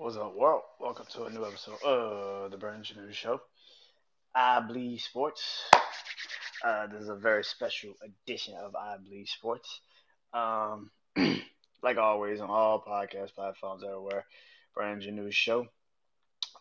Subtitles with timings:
[0.00, 0.62] What's up, world?
[0.80, 3.38] Welcome to a new episode of the Brandon News Show.
[4.34, 5.42] I Bleed Sports.
[6.64, 9.82] Uh, this is a very special edition of I Bleed Sports.
[10.32, 10.90] Um,
[11.82, 14.24] like always, on all podcast platforms everywhere,
[14.74, 15.66] Brandon News Show.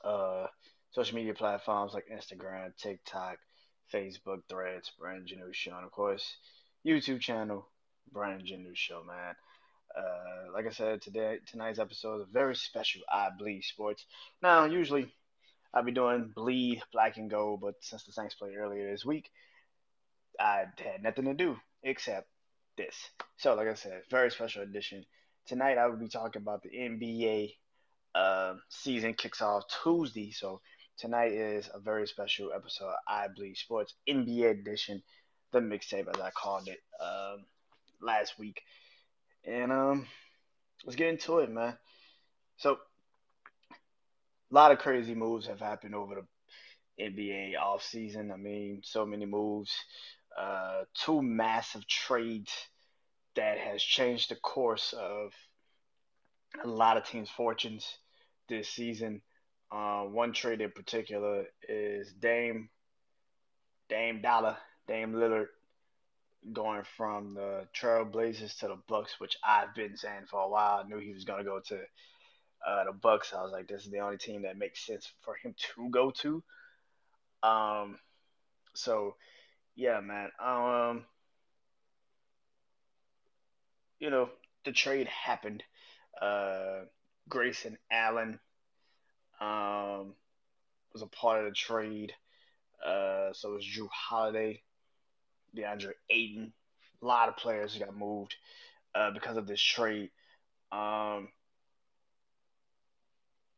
[0.04, 0.48] Uh,
[0.92, 3.38] social media platforms like Instagram, TikTok,
[3.94, 6.36] Facebook, Threads, Brandon News Show, and of course,
[6.86, 7.70] YouTube channel,
[8.12, 9.36] Brandon News Show, man.
[9.98, 13.02] Uh, like I said, today tonight's episode is a very special.
[13.12, 14.06] I bleed sports.
[14.42, 15.12] Now, usually
[15.74, 19.30] I'd be doing bleed black and gold, but since the Saints played earlier this week,
[20.40, 22.28] I had nothing to do except
[22.78, 22.96] this.
[23.38, 25.06] So, like I said, very special edition.
[25.46, 27.54] Tonight I will be talking about the NBA
[28.16, 30.32] uh, season kicks off Tuesday.
[30.32, 30.62] So
[30.98, 32.94] tonight is a very special episode.
[33.08, 35.02] I bleed sports NBA edition,
[35.52, 37.46] the mixtape as I called it um,
[38.02, 38.62] last week.
[39.46, 40.08] And um,
[40.86, 41.78] let's get into it, man.
[42.58, 42.78] So,
[44.52, 48.32] a lot of crazy moves have happened over the NBA offseason.
[48.34, 49.72] I mean, so many moves.
[50.38, 52.52] Uh, two massive trades
[53.36, 55.34] that has changed the course of
[56.64, 57.98] a lot of teams' fortunes
[58.48, 59.22] this season.
[59.72, 62.70] Uh, one trade in particular is Dame,
[63.88, 65.48] Dame Dollar, Dame Lillard
[66.54, 70.84] going from the Trailblazers to the Bucks, which I've been saying for a while.
[70.84, 71.80] I knew he was going to go to
[72.68, 73.34] uh, the Bucks.
[73.34, 76.12] I was like, this is the only team that makes sense for him to go
[76.22, 76.44] to.
[77.44, 77.98] Um,
[78.74, 79.16] so
[79.76, 80.30] yeah, man.
[80.44, 81.06] Um,
[84.00, 84.30] you know,
[84.66, 85.64] the trade happened.
[86.22, 86.82] Uh,
[87.30, 88.40] Grayson Allen
[89.40, 90.16] um,
[90.94, 92.14] was a part of the trade.
[92.86, 94.62] Uh, so was Jrue Holiday.
[95.56, 96.54] DeAndre Ayton.
[97.02, 98.36] A lot of players got moved
[98.94, 100.10] uh, because of this trade.
[100.72, 101.30] Um,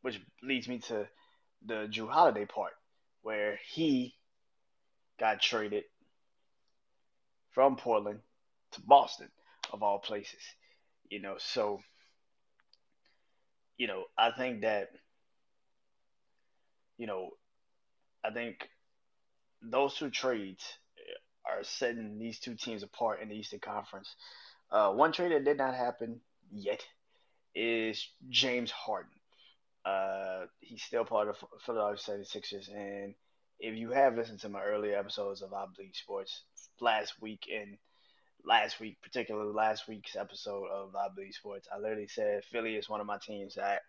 [0.02, 1.08] which leads me to
[1.66, 2.74] the Jrue Holiday part,
[3.22, 4.16] where he
[5.20, 5.84] got traded
[7.52, 8.20] from Portland
[8.72, 9.30] to Boston,
[9.72, 10.42] of all places.
[11.10, 11.82] You know, so,
[13.78, 14.90] you know, I think that,
[16.98, 17.32] you know,
[18.24, 18.70] I think
[19.62, 20.64] those two trades
[21.46, 24.16] are setting these two teams apart in the Eastern Conference.
[24.72, 26.22] Uh, one trade that did not happen
[26.54, 26.84] yet
[27.56, 29.12] is James Harden.
[29.84, 32.74] Uh, he's still part of Philadelphia 76ers.
[32.74, 33.16] And
[33.60, 36.44] if you have listened to my earlier episodes of I Bleed Sports
[36.80, 37.78] last week and
[38.46, 42.90] last week, particularly last week's episode of I Bleed Sports, I literally said Philly is
[42.90, 43.82] one of my teams that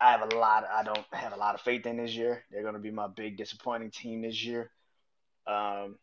[0.00, 0.66] I have a lot.
[0.72, 2.44] I don't have a lot of faith in this year.
[2.50, 4.70] They're going to be my big disappointing team this year.
[5.46, 5.96] Um,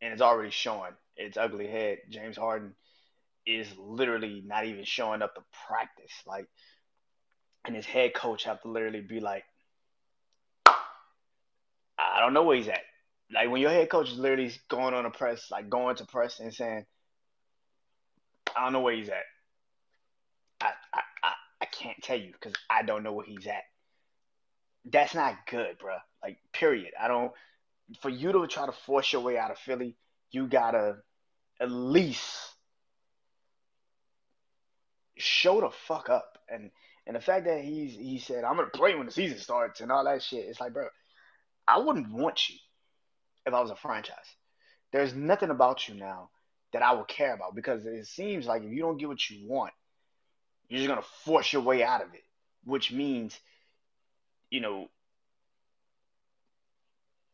[0.00, 1.98] and it's already showing its ugly head.
[2.10, 2.74] James Harden
[3.46, 6.12] is literally not even showing up to practice.
[6.26, 6.46] Like,
[7.64, 9.44] and his head coach have to literally be like,
[11.98, 12.80] I don't know where he's at.
[13.32, 16.40] Like when your head coach is literally going on a press, like going to press
[16.40, 16.84] and saying,
[18.56, 19.24] I don't know where he's at.
[20.60, 23.64] I I, I, I can't tell you because I don't know where he's at.
[24.84, 25.96] That's not good, bro.
[26.22, 26.92] Like, period.
[27.00, 27.32] I don't
[28.00, 29.96] for you to try to force your way out of Philly,
[30.30, 30.96] you gotta
[31.60, 32.24] at least
[35.16, 36.38] show the fuck up.
[36.48, 36.70] And
[37.06, 39.90] and the fact that he's he said I'm gonna play when the season starts and
[39.92, 40.88] all that shit, it's like, bro,
[41.66, 42.56] I wouldn't want you
[43.46, 44.36] if I was a franchise.
[44.92, 46.30] There's nothing about you now
[46.72, 49.48] that I would care about because it seems like if you don't get what you
[49.48, 49.72] want,
[50.68, 52.24] you're just gonna force your way out of it,
[52.64, 53.38] which means,
[54.50, 54.88] you know,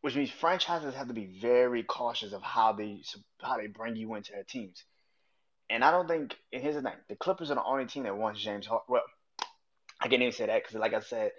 [0.03, 3.03] which means franchises have to be very cautious of how they
[3.41, 4.85] how they bring you into their teams.
[5.71, 6.37] And I don't think.
[6.53, 8.85] And here's the thing: the Clippers are the only team that wants James Harden.
[8.89, 9.03] Well,
[10.01, 11.31] I can't even say that because, like I said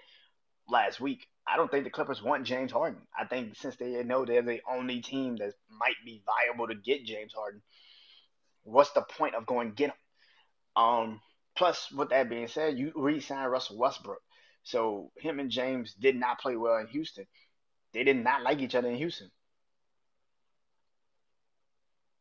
[0.68, 3.02] last week, I don't think the Clippers want James Harden.
[3.18, 7.06] I think since they know they're the only team that might be viable to get
[7.06, 7.62] James Harden,
[8.64, 9.96] what's the point of going get him?
[10.76, 11.22] Um.
[11.56, 14.24] Plus, with that being said, you re-signed Russell Westbrook,
[14.64, 17.28] so him and James did not play well in Houston
[17.94, 19.32] they did not like each other in Houston.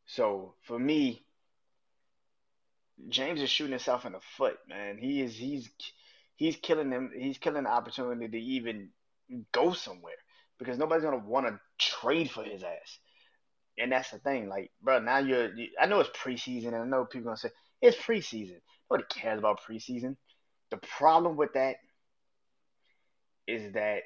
[0.07, 1.25] So for me,
[3.09, 4.99] James is shooting himself in the foot, man.
[4.99, 5.71] He is he's
[6.37, 7.11] he's killing them.
[7.17, 8.91] He's killing the opportunity to even
[9.53, 10.15] go somewhere
[10.59, 12.99] because nobody's gonna want to trade for his ass.
[13.79, 15.01] And that's the thing, like, bro.
[15.01, 15.55] Now you're.
[15.55, 18.61] You, I know it's preseason, and I know people gonna say it's preseason.
[18.91, 20.17] Nobody cares about preseason.
[20.71, 21.77] The problem with that
[23.47, 24.03] is that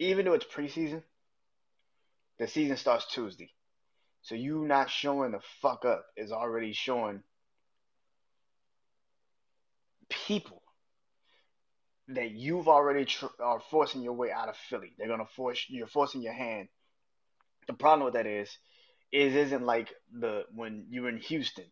[0.00, 1.02] even though it's preseason,
[2.38, 3.50] the season starts Tuesday.
[4.22, 7.22] So you not showing the fuck up is already showing
[10.08, 10.62] people
[12.08, 14.94] that you've already tr- are forcing your way out of Philly.
[14.98, 16.68] They're gonna force you're forcing your hand.
[17.66, 18.50] The problem with that is,
[19.12, 21.66] is isn't like the when you were in Houston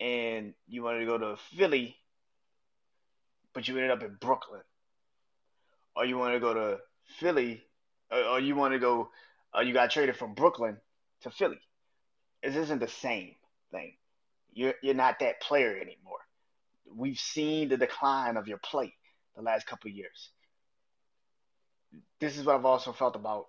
[0.00, 1.96] and you wanted to go to Philly,
[3.54, 4.62] but you ended up in Brooklyn,
[5.96, 6.78] or you want to go to
[7.18, 7.62] Philly,
[8.10, 9.10] or, you want to go,
[9.54, 10.78] or you got traded from Brooklyn
[11.22, 11.60] to Philly.
[12.42, 13.34] This isn't the same
[13.70, 13.94] thing.
[14.52, 16.18] You're you're not that player anymore.
[16.94, 18.94] We've seen the decline of your play
[19.34, 20.30] the last couple years.
[22.20, 23.46] This is what I've also felt about.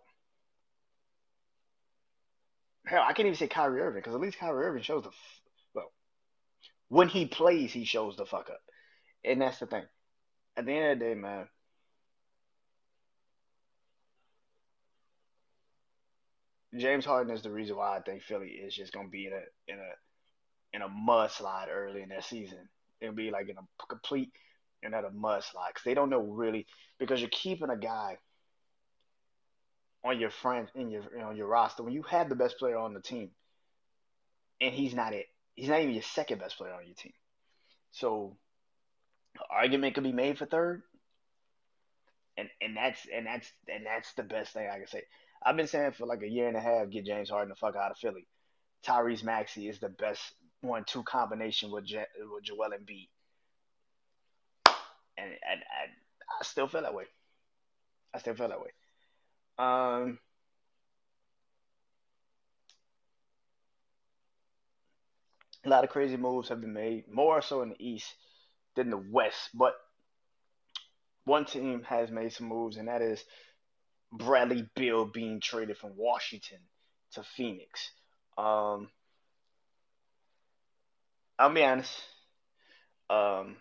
[2.86, 5.12] Hell, I can't even say Kyrie Irving because at least Kyrie Irving shows the
[5.74, 5.92] well.
[6.88, 8.62] When he plays, he shows the fuck up,
[9.24, 9.84] and that's the thing.
[10.56, 11.48] At the end of the day, man.
[16.78, 19.72] James Harden is the reason why I think Philly is just gonna be in a
[19.72, 22.70] in a in a mudslide early in their season.
[23.02, 24.32] It'll be like in a complete
[24.84, 26.68] another mudslide because they don't know really
[27.00, 28.18] because you're keeping a guy
[30.04, 32.78] on your friend in your you know, your roster when you have the best player
[32.78, 33.32] on the team
[34.62, 35.26] and he's not it.
[35.56, 37.14] He's not even your second best player on your team.
[37.92, 38.38] So
[39.50, 40.84] argument could be made for third.
[42.38, 45.04] And and that's and that's and that's the best thing I can say.
[45.46, 47.76] I've been saying for like a year and a half, get James Harden the fuck
[47.76, 48.28] out of Philly.
[48.86, 50.22] Tyrese Maxey is the best
[50.62, 53.10] one-two combination with Je- with Joel Embiid
[55.18, 55.92] and, and, and
[56.40, 57.06] I still feel that way.
[58.14, 58.72] I still feel that way.
[59.58, 60.20] Um,
[65.66, 68.14] a lot of crazy moves have been made, more so in the East
[68.76, 69.50] than the West.
[69.54, 69.74] But
[71.26, 73.24] one team has made some moves, and that is
[74.18, 76.60] Bradley Beal being traded from Washington
[77.14, 77.92] to Phoenix.
[78.38, 78.90] Um,
[81.38, 81.92] I'll be honest.
[83.10, 83.58] Um,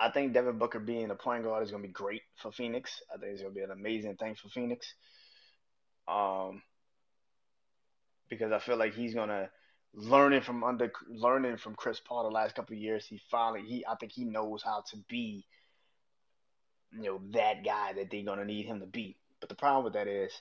[0.00, 3.02] I think Devin Booker being a point guard is going to be great for Phoenix.
[3.12, 4.94] I think it's going to be an amazing thing for Phoenix.
[6.08, 6.62] Um,
[8.28, 9.48] because I feel like he's going to
[9.94, 13.06] learning from under learning from Chris Paul the last couple years.
[13.06, 15.44] He finally he I think he knows how to be
[16.96, 19.16] you know that guy that they're to need him to be.
[19.40, 20.32] But the problem with that is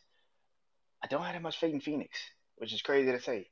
[1.04, 2.18] I don't have that much faith in Phoenix,
[2.58, 3.48] which is crazy to say.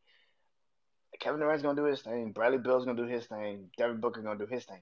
[1.19, 2.31] Kevin Durant's gonna do his thing.
[2.31, 3.69] Bradley Beal's gonna do his thing.
[3.77, 4.81] Devin Booker's gonna do his thing.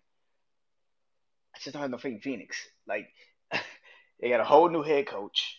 [1.56, 2.58] I just don't have no faith in Phoenix.
[2.88, 3.08] Like
[4.22, 5.58] they got a whole new head coach.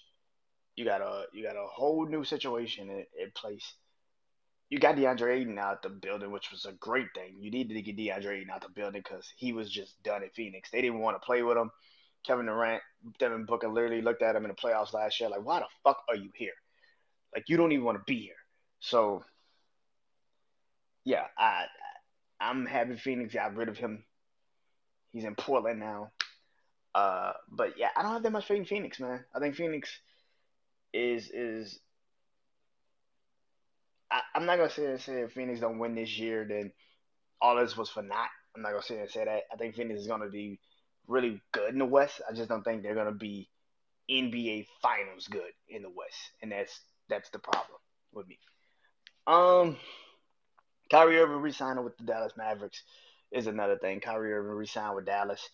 [0.76, 3.74] You got a you got a whole new situation in, in place.
[4.70, 7.36] You got DeAndre Ayton out the building, which was a great thing.
[7.40, 10.28] You needed to get DeAndre Ayton out the building because he was just done in
[10.30, 10.70] Phoenix.
[10.70, 11.70] They didn't want to play with him.
[12.26, 12.82] Kevin Durant,
[13.18, 15.98] Devin Booker literally looked at him in the playoffs last year like, why the fuck
[16.08, 16.52] are you here?
[17.34, 18.34] Like you don't even want to be here.
[18.80, 19.24] So
[21.04, 21.64] yeah, I
[22.40, 24.04] I'm happy Phoenix got rid of him
[25.12, 26.12] He's in Portland now.
[26.94, 29.24] Uh, but yeah, I don't have that much faith in Phoenix, man.
[29.34, 29.90] I think Phoenix
[30.92, 31.78] is is.
[34.10, 36.72] I, am not gonna say say if Phoenix don't win this year, then
[37.40, 38.30] all this was for naught.
[38.54, 39.42] I'm not gonna say say that.
[39.52, 40.60] I think Phoenix is gonna be
[41.08, 42.20] really good in the West.
[42.28, 43.48] I just don't think they're gonna be
[44.10, 47.78] NBA Finals good in the West, and that's that's the problem
[48.12, 48.38] with me.
[49.26, 49.76] Um,
[50.90, 52.82] Kyrie Irving re-signing with the Dallas Mavericks
[53.30, 54.00] is another thing.
[54.00, 55.48] Kyrie Irving re-signed with Dallas.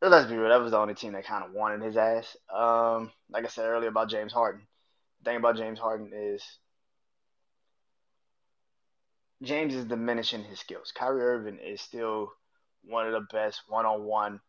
[0.00, 2.36] Let's be real, that was the only team that kind of wanted his ass.
[2.54, 4.62] Um, like I said earlier about James Harden,
[5.20, 6.42] the thing about James Harden is
[9.42, 10.92] James is diminishing his skills.
[10.92, 12.32] Kyrie Irving is still
[12.88, 14.40] one of the best one-on-one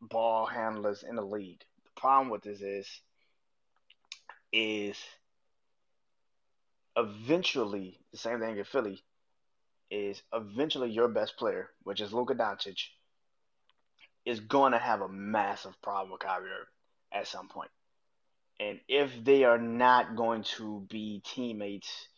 [0.00, 1.60] ball handlers in the league.
[1.84, 3.00] The problem with this is,
[4.52, 4.96] is
[6.96, 9.02] eventually the same thing in Philly
[9.90, 12.78] is eventually your best player, which is Luka Doncic,
[14.24, 16.66] is going to have a massive problem with Kyrie Irving
[17.12, 17.70] at some point.
[18.60, 22.08] And if they are not going to be teammates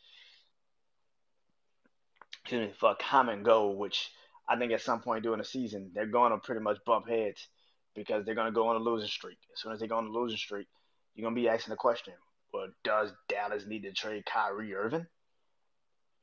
[2.47, 4.11] excuse me, for a common goal, which
[4.49, 7.49] I think at some point during the season they're going to pretty much bump heads
[7.95, 9.39] because they're going to go on a losing streak.
[9.53, 10.67] As soon as they go on a losing streak,
[11.15, 12.15] you're going to be asking the question,
[12.53, 15.07] well, does Dallas need to trade Kyrie Irving?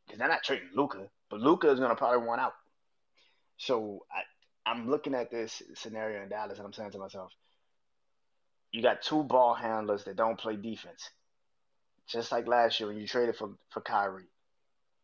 [0.05, 2.53] Because they're not trading Luka, But Luka is gonna probably want out.
[3.57, 7.31] So I, I'm looking at this scenario in Dallas, and I'm saying to myself,
[8.71, 11.09] you got two ball handlers that don't play defense.
[12.07, 14.29] Just like last year when you traded for for Kyrie,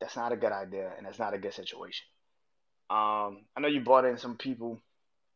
[0.01, 2.07] that's not a good idea, and that's not a good situation.
[2.89, 4.81] Um, I know you brought in some people,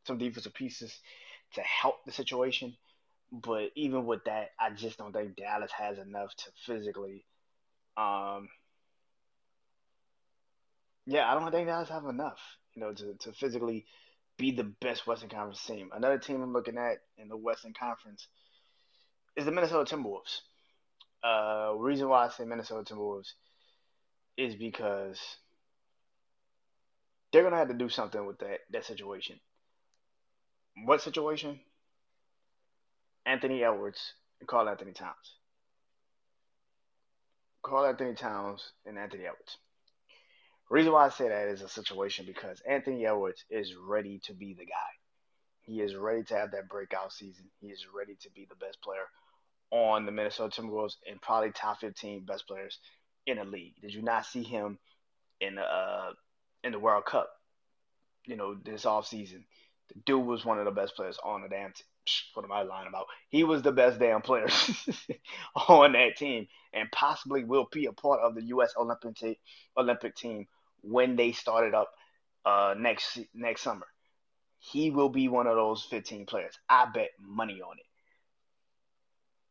[0.08, 0.98] some defensive pieces
[1.54, 2.76] to help the situation,
[3.32, 7.26] but even with that, I just don't think Dallas has enough to physically
[7.96, 8.50] um,
[11.06, 12.40] yeah, I don't think Dallas have enough.
[12.76, 13.86] you know, to, to physically
[14.38, 15.90] be the best Western Conference team.
[15.94, 18.28] Another team I'm looking at in the Western Conference
[19.36, 20.42] is the Minnesota Timberwolves.
[21.24, 23.34] Uh, reason why I say Minnesota Timberwolves
[24.38, 25.20] is because
[27.34, 29.40] they're gonna have to do something with that that situation.
[30.86, 31.60] What situation?
[33.25, 35.38] Anthony Edwards and Karl-Anthony Towns.
[37.63, 39.58] Karl-Anthony Towns and Anthony Edwards.
[40.70, 44.54] Reason why I say that is a situation because Anthony Edwards is ready to be
[44.54, 44.92] the guy.
[45.62, 47.46] He is ready to have that breakout season.
[47.62, 49.06] He is ready to be the best player
[49.72, 52.80] on the Minnesota Timberwolves and probably top 15 best players
[53.25, 53.74] in the league.
[53.82, 54.78] Did you not see him
[55.40, 56.12] in the uh,
[56.63, 57.29] in the World Cup?
[58.25, 59.46] You know this off season,
[59.89, 61.86] the dude was one of the best players on the damn team.
[62.34, 63.05] What am I lying about?
[63.29, 64.48] He was the best damn player
[65.67, 68.74] on that team, and possibly will be a part of the U.S.
[68.77, 69.39] Olympic
[69.77, 70.48] Olympic team
[70.82, 71.91] when they started up
[72.46, 73.86] uh, next next summer.
[74.60, 76.58] He will be one of those 15 players.
[76.70, 77.86] I bet money on it.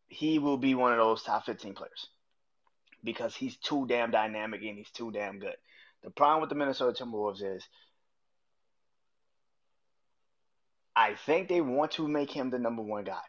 [0.09, 2.09] He will be one of those top 15 players
[3.05, 5.57] because he's too damn dynamic and he's too damn good.
[6.03, 7.67] The problem with the Minnesota Timberwolves is
[10.95, 13.23] I think they want to make him the number one guy.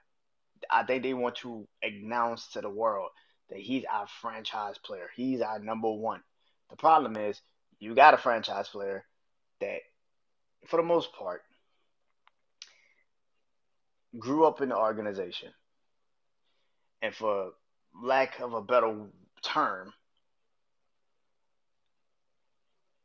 [0.70, 3.10] I think they want to announce to the world
[3.50, 5.10] that he's our franchise player.
[5.16, 6.22] He's our number one.
[6.70, 7.42] The problem is
[7.80, 9.06] you got a franchise player
[9.60, 9.80] that,
[10.68, 11.42] for the most part,
[14.18, 15.50] grew up in the organization.
[17.02, 17.52] And for
[18.02, 19.08] lack of a better
[19.42, 19.94] term,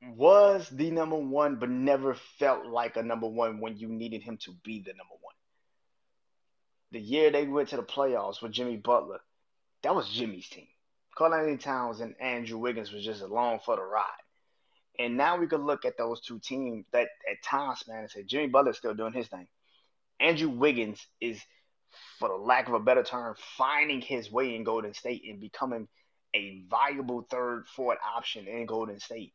[0.02, 4.38] was the number one, but never felt like a number one when you needed him
[4.38, 5.34] to be the number one.
[6.92, 9.20] The year they went to the playoffs with Jimmy Butler,
[9.82, 10.66] that was Jimmy's team.
[11.16, 14.04] Karl-Anthony Towns and Andrew Wiggins was just along for the ride.
[14.98, 18.24] And now we could look at those two teams that at times, man, and say
[18.24, 19.46] Jimmy Butler's still doing his thing.
[20.20, 21.40] Andrew Wiggins is,
[22.18, 25.86] for the lack of a better term, finding his way in Golden State and becoming
[26.34, 29.32] a valuable third, fourth option in Golden State.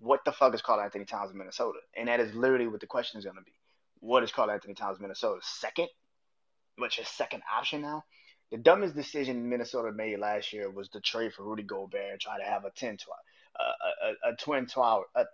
[0.00, 1.78] What the fuck is Karl-Anthony Towns in Minnesota?
[1.96, 3.54] And that is literally what the question is going to be.
[4.00, 5.40] What is Karl-Anthony Towns Minnesota?
[5.42, 5.88] Second?
[6.76, 8.04] What's your second option now?
[8.50, 12.38] The dumbest decision Minnesota made last year was to trade for Rudy Gobert and try
[12.38, 13.04] to have a 10 to
[13.58, 15.24] a, a, a twin tower, a,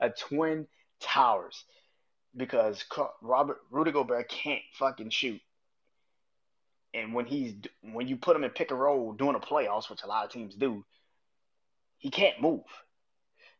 [0.00, 0.66] a twin
[1.00, 1.64] towers,
[2.36, 2.84] because
[3.20, 5.40] Robert Rudy Gobert can't fucking shoot.
[6.94, 10.02] And when he's when you put him in pick and roll doing a playoffs, which
[10.02, 10.84] a lot of teams do,
[11.98, 12.64] he can't move.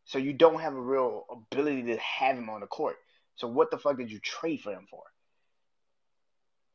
[0.04, 2.96] So you don't have a real ability to have him on the court.
[3.36, 5.02] So what the fuck did you trade for him for?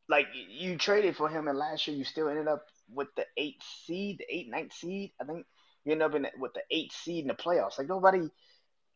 [0.09, 3.63] Like you traded for him, and last year you still ended up with the eighth
[3.85, 5.11] seed, the eight ninth seed.
[5.21, 5.45] I think
[5.83, 7.77] you end up in with the eighth seed in the playoffs.
[7.77, 8.29] Like nobody,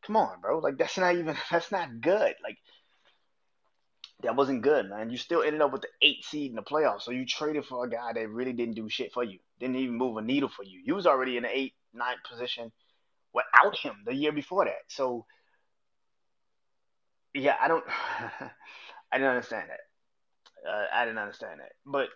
[0.05, 0.59] come on, bro.
[0.59, 2.35] Like that's not even that's not good.
[2.41, 2.57] Like
[4.23, 5.09] that wasn't good, man.
[5.09, 7.01] You still ended up with the eighth seed in the playoffs.
[7.01, 9.39] So you traded for a guy that really didn't do shit for you.
[9.59, 10.81] Didn't even move a needle for you.
[10.85, 12.71] You was already in the eight, ninth position
[13.33, 14.81] without him the year before that.
[14.87, 15.25] So
[17.33, 17.83] yeah, I don't
[19.11, 20.69] I didn't understand that.
[20.69, 21.71] Uh, I didn't understand that.
[21.85, 22.09] But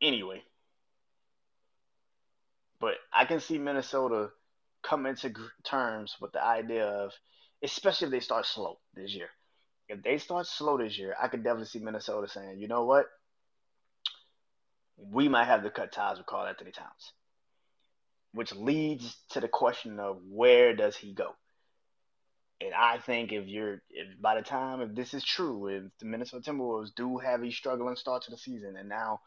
[0.00, 0.42] anyway,
[2.80, 4.30] but I can see Minnesota
[4.82, 5.32] coming to
[5.64, 7.12] terms with the idea of,
[7.62, 9.28] especially if they start slow this year.
[9.88, 13.06] If they start slow this year, I could definitely see Minnesota saying, you know what?
[14.96, 17.12] We might have to cut ties with Karl-Anthony Towns
[18.32, 21.34] which leads to the question of where does he go?
[22.60, 26.06] And I think if you're, if by the time if this is true, if the
[26.06, 29.20] Minnesota Timberwolves do have a struggling start to the season, and now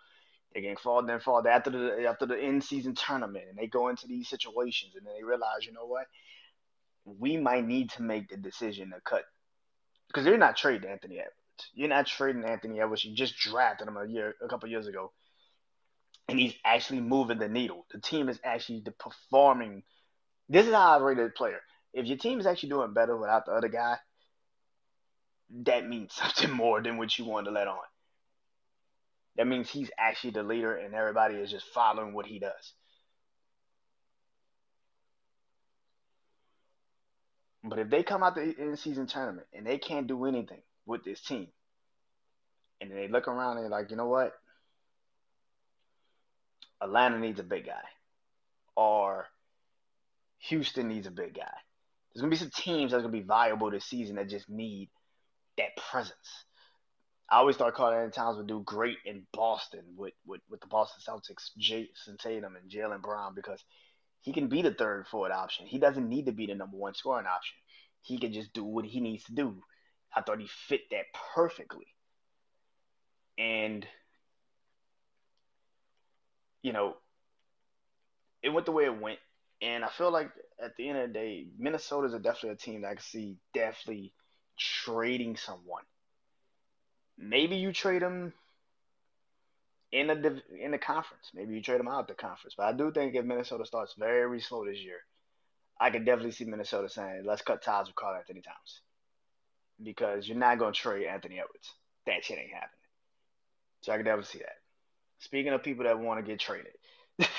[0.53, 3.87] they get fall then fall after the after the end season tournament, and they go
[3.87, 6.07] into these situations, and then they realize, you know what,
[7.05, 9.23] we might need to make the decision to cut
[10.07, 11.35] because they're not trading Anthony Edwards.
[11.73, 13.05] You're not trading Anthony Edwards.
[13.05, 15.13] You just drafted him a year, a couple years ago
[16.27, 17.85] and he's actually moving the needle.
[17.91, 19.83] The team is actually performing.
[20.49, 21.59] This is how I rate a player.
[21.93, 23.97] If your team is actually doing better without the other guy,
[25.65, 27.77] that means something more than what you wanted to let on.
[29.37, 32.73] That means he's actually the leader and everybody is just following what he does.
[37.63, 41.03] But if they come out the in season tournament and they can't do anything with
[41.03, 41.47] this team,
[42.81, 44.33] and they look around and they're like, you know what?
[46.81, 47.83] Atlanta needs a big guy,
[48.75, 49.27] or
[50.49, 51.53] Houston needs a big guy.
[52.13, 54.89] There's gonna be some teams that's gonna be viable this season that just need
[55.57, 56.45] that presence.
[57.29, 61.01] I always thought Karl-Anthony Towns would do great in Boston with, with, with the Boston
[61.07, 63.63] Celtics, Jayson Tatum and Jaylen Brown because
[64.21, 65.65] He can be the third forward option.
[65.65, 67.57] He doesn't need to be the number one scoring option.
[68.01, 69.61] He can just do what he needs to do.
[70.15, 71.87] I thought he fit that perfectly.
[73.37, 73.85] And
[76.61, 76.95] you know,
[78.41, 79.19] it went the way it went.
[79.61, 80.31] And I feel like
[80.63, 83.37] at the end of the day, Minnesota's a definitely a team that I can see
[83.53, 84.13] definitely
[84.57, 85.83] trading someone.
[87.17, 88.33] Maybe you trade them
[89.91, 91.29] in the in the conference.
[91.33, 92.55] Maybe you trade them out of the conference.
[92.57, 94.99] But I do think if Minnesota starts very slow this year,
[95.79, 98.81] I could definitely see Minnesota saying, "Let's cut ties with Karl-Anthony Towns,"
[99.83, 101.73] because you're not going to trade Anthony Edwards.
[102.07, 102.79] That shit ain't happening.
[103.81, 104.60] So I can definitely see that.
[105.21, 106.73] Speaking of people that want to get traded,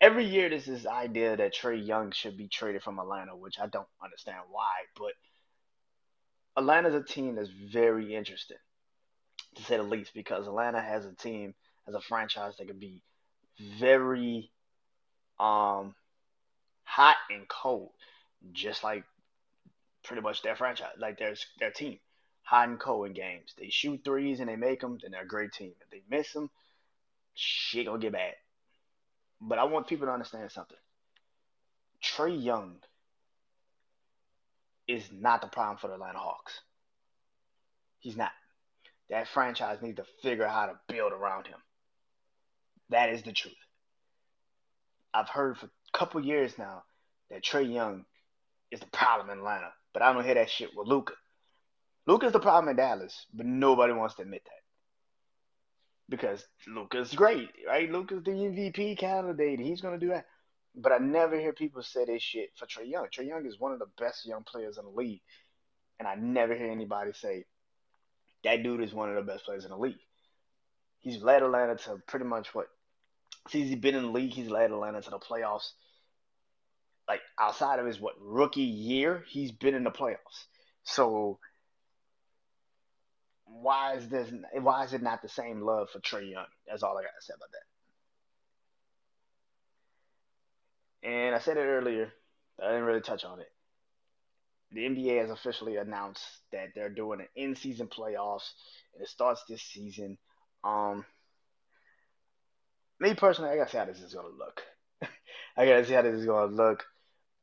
[0.00, 3.66] every year there's this idea that Trae Young should be traded from Atlanta, which I
[3.66, 5.12] don't understand why, but
[6.56, 8.58] Atlanta's a team that's very interesting,
[9.54, 11.54] to say the least, because Atlanta has a team,
[11.86, 13.02] has a franchise that can be
[13.78, 14.50] very
[15.40, 15.94] um
[16.84, 17.90] hot and cold,
[18.52, 19.04] just like
[20.04, 21.98] pretty much their franchise, like their their team,
[22.42, 23.54] hot and cold in games.
[23.58, 25.72] They shoot threes and they make them, then they're a great team.
[25.80, 26.50] If they miss them,
[27.36, 28.34] shit gonna get bad.
[29.40, 30.78] But I want people to understand something.
[32.02, 32.78] Trae Young
[34.88, 36.60] is not the problem for the Atlanta Hawks.
[37.98, 38.30] He's not.
[39.10, 41.58] That franchise needs to figure out how to build around him.
[42.90, 43.54] That is the truth.
[45.12, 46.84] I've heard for a couple years now
[47.30, 48.04] that Trae Young
[48.70, 51.14] is the problem in Atlanta, but I don't hear that shit with Luka.
[52.06, 54.65] Luka's the problem in Dallas, but nobody wants to admit that
[56.08, 57.90] because Luka's great, right?
[57.90, 59.60] Luka's the MVP candidate.
[59.60, 60.26] He's gonna do that.
[60.74, 63.06] But I never hear people say this shit for Trae Young.
[63.06, 65.22] Trae Young is one of the best young players in the league,
[65.98, 67.44] and I never hear anybody say
[68.44, 69.98] that dude is one of the best players in the league.
[71.00, 72.68] He's led Atlanta to pretty much what
[73.48, 75.70] since he's been in the league, he's led Atlanta to the playoffs.
[77.08, 80.46] Like outside of his what rookie year, he's been in the playoffs.
[80.82, 81.38] So
[83.46, 84.30] why is this?
[84.52, 86.46] Why is it not the same love for Trae Young?
[86.68, 87.50] That's all I got to say about
[91.02, 91.08] that.
[91.08, 92.12] And I said it earlier.
[92.60, 93.52] I didn't really touch on it.
[94.72, 98.50] The NBA has officially announced that they're doing an in-season playoffs,
[98.94, 100.18] and it starts this season.
[100.64, 101.04] Um,
[102.98, 104.62] me personally, I gotta see how this is gonna look.
[105.56, 106.84] I gotta see how this is gonna look.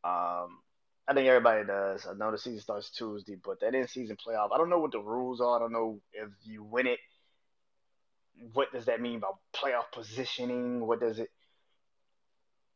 [0.03, 0.59] Um,
[1.07, 2.07] I think everybody does.
[2.07, 4.91] I know the season starts Tuesday, but that in season playoff, I don't know what
[4.93, 5.57] the rules are.
[5.57, 6.99] I don't know if you win it.
[8.53, 10.85] What does that mean about playoff positioning?
[10.85, 11.29] What does it,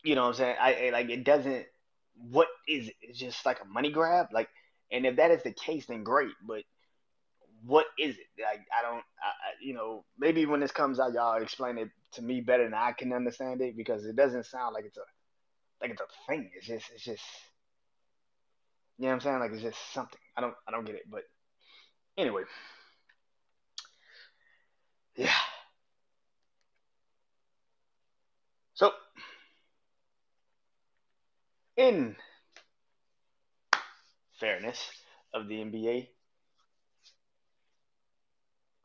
[0.03, 0.55] you know what I'm saying?
[0.59, 1.65] I, I like it doesn't.
[2.29, 2.95] What is it?
[3.01, 4.27] It's just like a money grab.
[4.33, 4.49] Like,
[4.91, 6.33] and if that is the case, then great.
[6.45, 6.63] But
[7.65, 8.27] what is it?
[8.41, 8.97] Like, I don't.
[8.97, 12.73] I, you know, maybe when this comes out, y'all explain it to me better than
[12.73, 15.01] I can understand it because it doesn't sound like it's a
[15.81, 16.51] like it's a thing.
[16.55, 17.23] It's just it's just
[18.97, 19.39] you know what I'm saying?
[19.39, 20.19] Like it's just something.
[20.35, 21.23] I don't I don't get it, but
[22.17, 22.43] anyway.
[25.15, 25.31] Yeah.
[28.73, 28.91] So
[31.75, 32.15] in
[34.39, 34.91] fairness
[35.33, 36.09] of the NBA,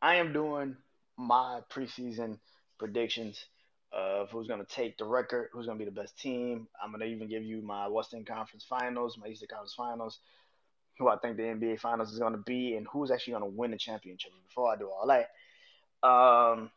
[0.01, 0.77] I am doing
[1.17, 2.39] my preseason
[2.79, 3.45] predictions
[3.93, 6.67] of who's going to take the record, who's going to be the best team.
[6.83, 10.19] I'm going to even give you my Western Conference Finals, my Eastern Conference Finals,
[10.99, 13.57] who I think the NBA Finals is going to be, and who's actually going to
[13.57, 14.33] win the championship.
[14.49, 16.71] Before I do all that, um,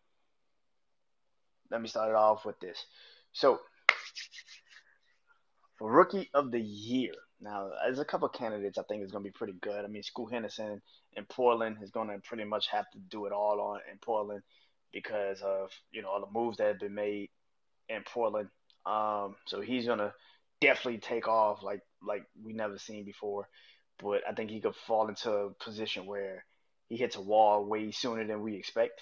[1.71, 2.85] let me start it off with this.
[3.31, 3.59] So,
[5.77, 9.29] for Rookie of the Year, now there's a couple candidates I think is going to
[9.29, 9.83] be pretty good.
[9.83, 10.81] I mean, Scoot Henderson
[11.15, 14.41] in Portland is going to pretty much have to do it all on in Portland
[14.95, 17.29] because of you know all the moves that have been made
[17.89, 18.47] in Portland.
[18.85, 20.13] Um, so he's gonna
[20.61, 23.47] definitely take off like like we never seen before.
[23.99, 26.45] But I think he could fall into a position where
[26.87, 29.01] he hits a wall way sooner than we expect.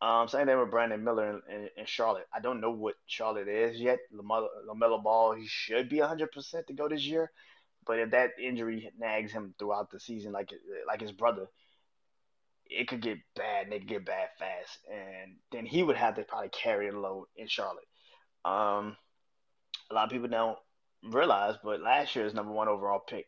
[0.00, 2.26] Um, same thing with Brandon Miller in, in, Charlotte.
[2.32, 3.98] I don't know what Charlotte is yet.
[4.14, 7.32] LaMelo Ball, he should be 100% to go this year.
[7.84, 10.50] But if that injury nags him throughout the season, like
[10.86, 11.48] like his brother,
[12.68, 14.78] it could get bad and it could get bad fast.
[14.90, 17.86] And then he would have to probably carry the load in Charlotte.
[18.44, 18.96] Um,
[19.90, 20.58] a lot of people don't
[21.02, 23.26] realize, but last year's number one overall pick,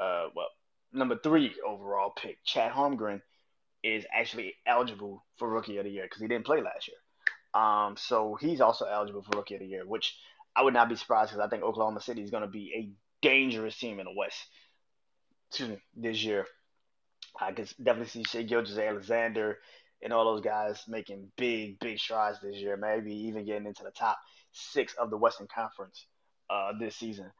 [0.00, 0.48] uh, well,
[0.92, 3.20] number three overall pick, Chet Holmgren,
[3.82, 6.98] is actually eligible for Rookie of the Year because he didn't play last year.
[7.54, 10.16] Um, so he's also eligible for Rookie of the Year, which
[10.54, 13.26] I would not be surprised because I think Oklahoma City is going to be a
[13.26, 14.38] dangerous team in the West.
[15.48, 16.46] Excuse me, this year.
[17.38, 19.58] I can definitely see Shai Gilgeous-Alexander
[20.02, 22.76] and all those guys making big, big strides this year.
[22.76, 24.18] Maybe even getting into the top
[24.52, 26.06] six of the Western Conference
[26.48, 27.30] uh, this season.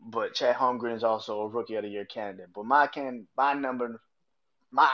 [0.00, 2.50] But Chet Holmgren is also a Rookie of the Year candidate.
[2.54, 4.00] But my can my number,
[4.70, 4.90] my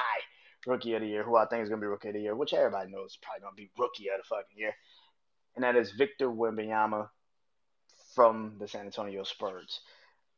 [0.67, 2.55] Rookie of the Year, who I think is gonna be Rookie of the Year, which
[2.55, 4.73] everybody knows is probably gonna be Rookie of the fucking year,
[5.57, 7.09] and that is Victor Wembanyama
[8.15, 9.81] from the San Antonio Spurs.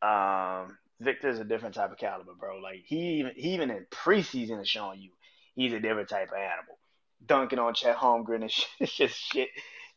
[0.00, 2.58] Um, Victor's a different type of caliber, bro.
[2.58, 5.10] Like he even he even in preseason is showing you
[5.54, 6.78] he's a different type of animal.
[7.24, 9.48] Dunking on Chet Holmgren is it's just shit.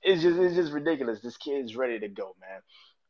[0.02, 1.22] It's just it's just ridiculous.
[1.22, 2.62] This kid is ready to go, man.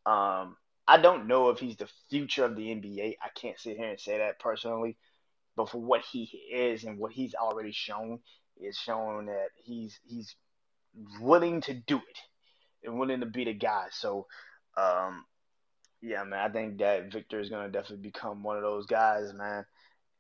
[0.06, 3.16] Um, I don't know if he's the future of the NBA.
[3.22, 4.98] I can't sit here and say that personally,
[5.56, 6.24] but for what he
[6.54, 8.20] is and what he's already shown,
[8.60, 10.36] is showing that he's he's
[11.20, 12.20] willing to do it
[12.84, 13.88] and willing to be the guy.
[13.92, 14.28] So,
[14.78, 15.26] um,
[16.02, 19.66] yeah, man, I think that Victor is gonna definitely become one of those guys, man.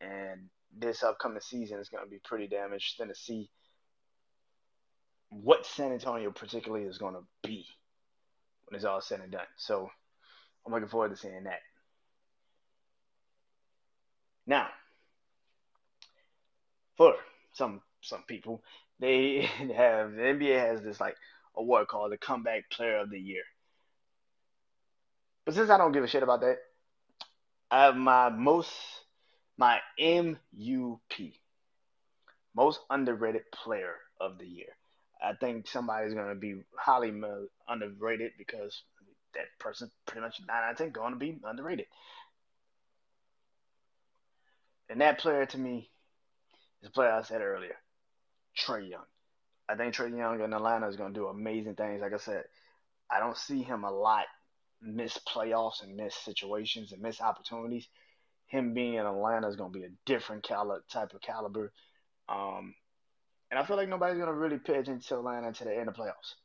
[0.02, 3.50] And this upcoming season is gonna be pretty damn interesting to see
[5.30, 7.66] what San Antonio particularly is gonna be
[8.66, 9.46] when it's all said and done.
[9.58, 9.90] So
[10.66, 11.62] I'm looking forward to seeing that.
[14.46, 14.70] Now,
[16.96, 17.16] for
[17.54, 18.63] some some people,
[19.00, 19.42] they
[19.76, 21.16] have the NBA has this like
[21.56, 23.44] award called the Comeback Player of the Year.
[25.47, 26.57] But since I don't give a shit about that,
[27.71, 28.69] I have my most
[29.57, 30.99] my MUP,
[32.53, 34.75] most underrated player of the year.
[35.23, 37.13] I think somebody's gonna be highly
[37.65, 38.83] underrated because
[39.36, 41.86] that person pretty much nine out of ten going to be underrated.
[44.89, 45.89] And that player to me
[46.81, 47.77] is a player I said earlier,
[48.60, 49.05] Trae Young.
[49.69, 52.01] I think Trae Young in Atlanta is going to do amazing things.
[52.01, 52.43] Like I said,
[53.10, 54.25] I don't see him a lot
[54.82, 57.88] miss playoffs and miss situations and miss opportunities.
[58.46, 61.72] Him being in Atlanta is going to be a different caliber, type of caliber.
[62.30, 62.76] Um,
[63.50, 65.90] and I feel like nobody's going to really pay attention to Atlanta until the end
[65.90, 66.36] of playoffs.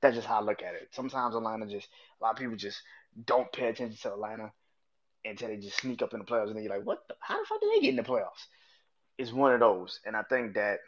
[0.00, 0.88] That's just how I look at it.
[0.92, 1.88] Sometimes Atlanta just,
[2.20, 2.80] a lot of people just
[3.26, 4.52] don't pay attention to Atlanta
[5.24, 7.06] until they just sneak up in the playoffs and then you're like, what?
[7.08, 8.46] The, how the fuck did they get in the playoffs?
[9.18, 10.00] It's one of those.
[10.04, 10.80] And I think that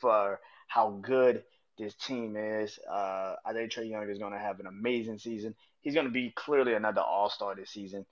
[0.00, 1.44] for how good
[1.78, 2.78] this team is.
[2.90, 5.54] Uh, I think Trae Young is going to have an amazing season.
[5.86, 8.06] He's going to be clearly another All Star this season,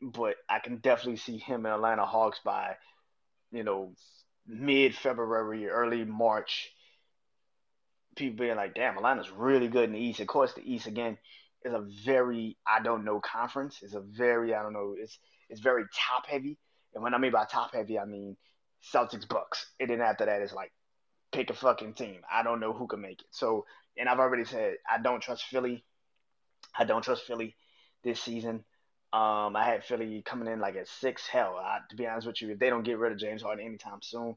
[0.00, 2.76] but I can definitely see him in Atlanta Hawks by,
[3.50, 3.92] you know,
[4.46, 6.70] mid February, early March.
[8.14, 11.18] People being like, "Damn, Atlanta's really good in the East." Of course, the East again
[11.64, 13.80] is a very I don't know conference.
[13.82, 14.94] It's a very I don't know.
[14.96, 16.56] It's it's very top heavy,
[16.94, 18.36] and when I mean by top heavy, I mean
[18.94, 20.70] Celtics Bucks, and then after that, it's like
[21.32, 22.20] pick a fucking team.
[22.32, 23.28] I don't know who can make it.
[23.32, 25.84] So, and I've already said I don't trust Philly.
[26.76, 27.56] I don't trust Philly
[28.04, 28.64] this season.
[29.12, 31.26] Um, I had Philly coming in like at six.
[31.26, 33.64] Hell, I, to be honest with you, if they don't get rid of James Harden
[33.64, 34.36] anytime soon,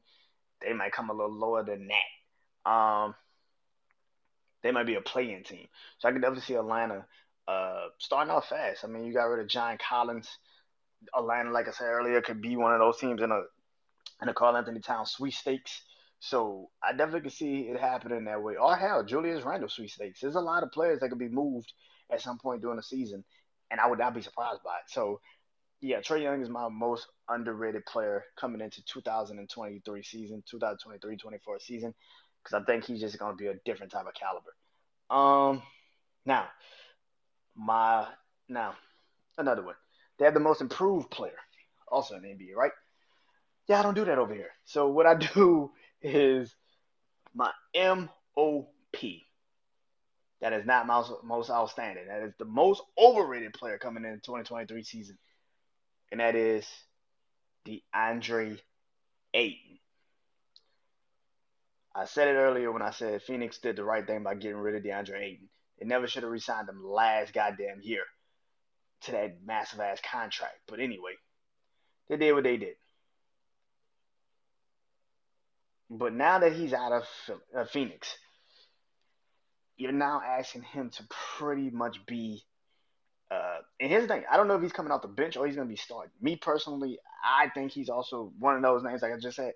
[0.60, 2.70] they might come a little lower than that.
[2.70, 3.14] Um,
[4.62, 5.66] they might be a play-in team.
[5.98, 7.04] So I can definitely see Atlanta
[7.48, 8.84] uh, starting off fast.
[8.84, 10.28] I mean, you got rid of John Collins.
[11.14, 13.42] Atlanta, like I said earlier, could be one of those teams in a
[14.22, 15.82] in a Karl-Anthony Town sweepstakes.
[16.20, 18.54] So I definitely can see it happening that way.
[18.54, 20.20] Or hell, Julius Randle sweepstakes.
[20.20, 21.72] There's a lot of players that could be moved
[22.12, 23.24] at some point during the season,
[23.70, 24.90] and I would not be surprised by it.
[24.90, 25.20] So
[25.80, 31.94] yeah, Trae Young is my most underrated player coming into 2023 season, 2023-24 season,
[32.42, 34.54] because I think he's just going to be a different type of caliber.
[35.10, 35.62] Um,
[36.24, 36.46] now
[37.56, 38.06] my
[38.48, 38.74] now
[39.38, 39.74] another one.
[40.18, 41.38] They have the most improved player,
[41.88, 42.72] also in the NBA, right?
[43.66, 44.50] Yeah, I don't do that over here.
[44.64, 45.70] So what I do
[46.00, 46.54] is
[47.34, 48.96] my MOP.
[50.42, 52.08] That is not most, most outstanding.
[52.08, 55.16] That is the most overrated player coming in the 2023 season.
[56.10, 56.66] And that is
[57.64, 58.58] DeAndre
[59.32, 59.78] Ayton.
[61.94, 64.74] I said it earlier when I said Phoenix did the right thing by getting rid
[64.74, 65.48] of DeAndre Ayton.
[65.78, 68.02] They never should have re-signed him last goddamn year
[69.02, 70.58] to that massive ass contract.
[70.66, 71.12] But anyway,
[72.08, 72.74] they did what they did.
[75.88, 77.04] But now that he's out of
[77.56, 78.16] uh, Phoenix,
[79.82, 81.04] you're now asking him to
[81.36, 82.44] pretty much be.
[83.30, 85.44] Uh, and here's the thing: I don't know if he's coming off the bench or
[85.44, 86.12] he's going to be starting.
[86.20, 89.54] Me personally, I think he's also one of those names, like I just said,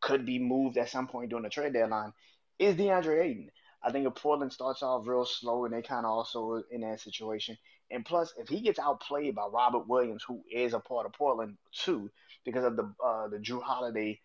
[0.00, 2.12] could be moved at some point during the trade deadline.
[2.58, 3.50] Is DeAndre Ayton?
[3.84, 7.00] I think if Portland starts off real slow and they kind of also in that
[7.00, 7.56] situation,
[7.92, 11.56] and plus if he gets outplayed by Robert Williams, who is a part of Portland
[11.72, 12.10] too,
[12.44, 14.20] because of the uh, the Jrue Holiday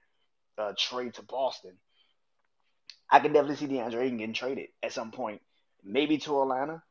[0.57, 1.77] uh, trade to Boston,
[3.09, 5.41] I can definitely see DeAndre Ayton getting traded at some point.
[5.83, 6.81] Maybe to Atlanta,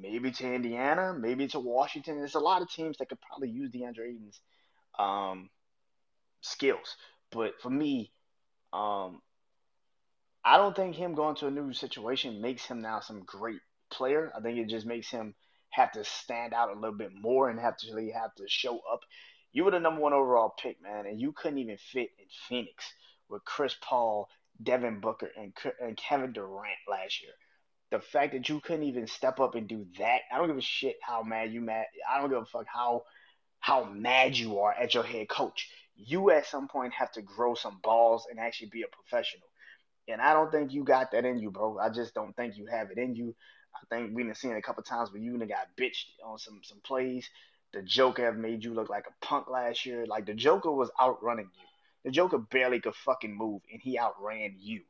[0.00, 2.18] maybe to Indiana, maybe to Washington.
[2.18, 4.40] There's a lot of teams that could probably use DeAndre Ayton's
[4.98, 5.50] um,
[6.40, 6.96] skills.
[7.30, 8.12] But for me,
[8.72, 9.20] um,
[10.44, 14.32] I don't think him going to a new situation makes him now some great player.
[14.36, 15.34] I think it just makes him
[15.70, 18.80] have to stand out a little bit more and have to really have to show
[18.92, 19.00] up.
[19.52, 22.84] You were the number one overall pick, man, and you couldn't even fit in Phoenix
[23.28, 24.28] with Chris Paul,
[24.62, 27.32] Devin Booker, and, and Kevin Durant last year.
[27.90, 30.62] The fact that you couldn't even step up and do that, I don't give a
[30.62, 31.86] shit how mad you mad.
[32.10, 33.04] I don't give a fuck how
[33.60, 35.68] how mad you are at your head coach.
[35.96, 39.48] You at some point have to grow some balls and actually be a professional.
[40.08, 41.78] And I don't think you got that in you, bro.
[41.78, 43.34] I just don't think you have it in you.
[43.74, 46.80] I think we've been seeing a couple times where you got bitched on some some
[46.84, 47.28] plays.
[47.72, 50.06] The Joker have made you look like a punk last year.
[50.06, 51.66] Like the Joker was outrunning you.
[52.06, 54.82] The Joker barely could fucking move, and he outran you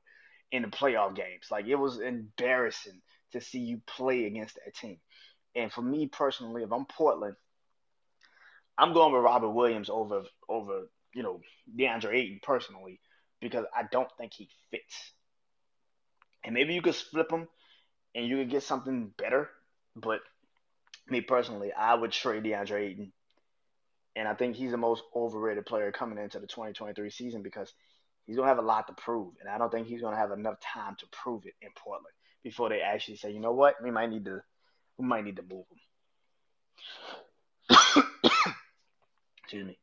[0.52, 1.46] in the playoff games.
[1.50, 3.00] Like it was embarrassing
[3.32, 4.98] to see you play against that team.
[5.54, 7.36] And for me personally, if I'm Portland,
[8.76, 11.40] I'm going with Robert Williams over over you know
[11.74, 13.00] DeAndre Ayton personally
[13.40, 15.12] because I don't think he fits.
[16.44, 17.48] And maybe you could flip him
[18.14, 19.48] and you could get something better,
[19.96, 20.20] but
[21.08, 23.12] me personally, I would trade DeAndre Ayton.
[24.16, 27.74] And I think he's the most overrated player coming into the 2023 season because
[28.24, 29.34] he's going to have a lot to prove.
[29.40, 32.14] And I don't think he's going to have enough time to prove it in Portland
[32.42, 34.40] before they actually say, you know what, we might need to,
[34.96, 35.66] we might need to move
[37.68, 38.02] him.
[39.42, 39.78] Excuse me.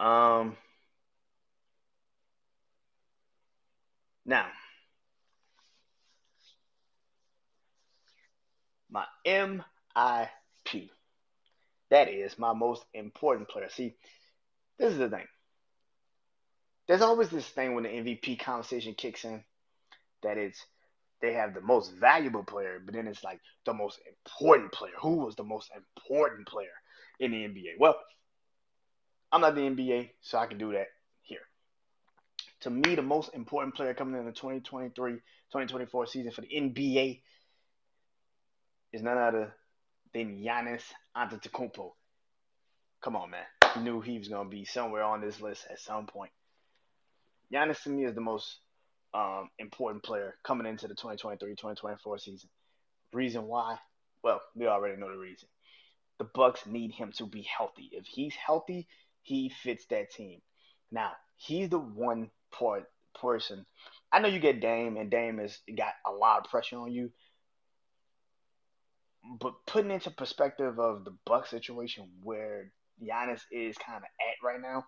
[0.00, 0.56] Um,
[4.26, 4.46] now,
[8.90, 10.28] my MIP.
[11.94, 13.68] That is my most important player.
[13.70, 13.94] See,
[14.80, 15.28] this is the thing.
[16.88, 19.44] There's always this thing when the MVP conversation kicks in
[20.24, 20.60] that it's
[21.20, 24.94] they have the most valuable player, but then it's like the most important player.
[25.02, 26.74] Who was the most important player
[27.20, 27.78] in the NBA?
[27.78, 27.94] Well,
[29.30, 30.88] I'm not the NBA, so I can do that
[31.22, 31.46] here.
[32.62, 37.22] To me, the most important player coming in the 2023-2024 season for the NBA
[38.92, 39.54] is none other
[40.14, 40.82] than Giannis
[41.16, 41.90] Antetokounmpo.
[43.02, 43.44] Come on, man.
[43.76, 46.30] You knew he was going to be somewhere on this list at some point.
[47.52, 48.58] Giannis to me is the most
[49.12, 52.48] um, important player coming into the 2023-2024 season.
[53.12, 53.76] Reason why?
[54.22, 55.48] Well, we already know the reason.
[56.18, 57.90] The Bucks need him to be healthy.
[57.92, 58.86] If he's healthy,
[59.22, 60.40] he fits that team.
[60.90, 62.84] Now, he's the one part
[63.20, 63.66] person.
[64.12, 67.10] I know you get Dame, and Dame has got a lot of pressure on you.
[69.24, 72.70] But putting into perspective of the Buck situation where
[73.02, 74.84] Giannis is kind of at right now,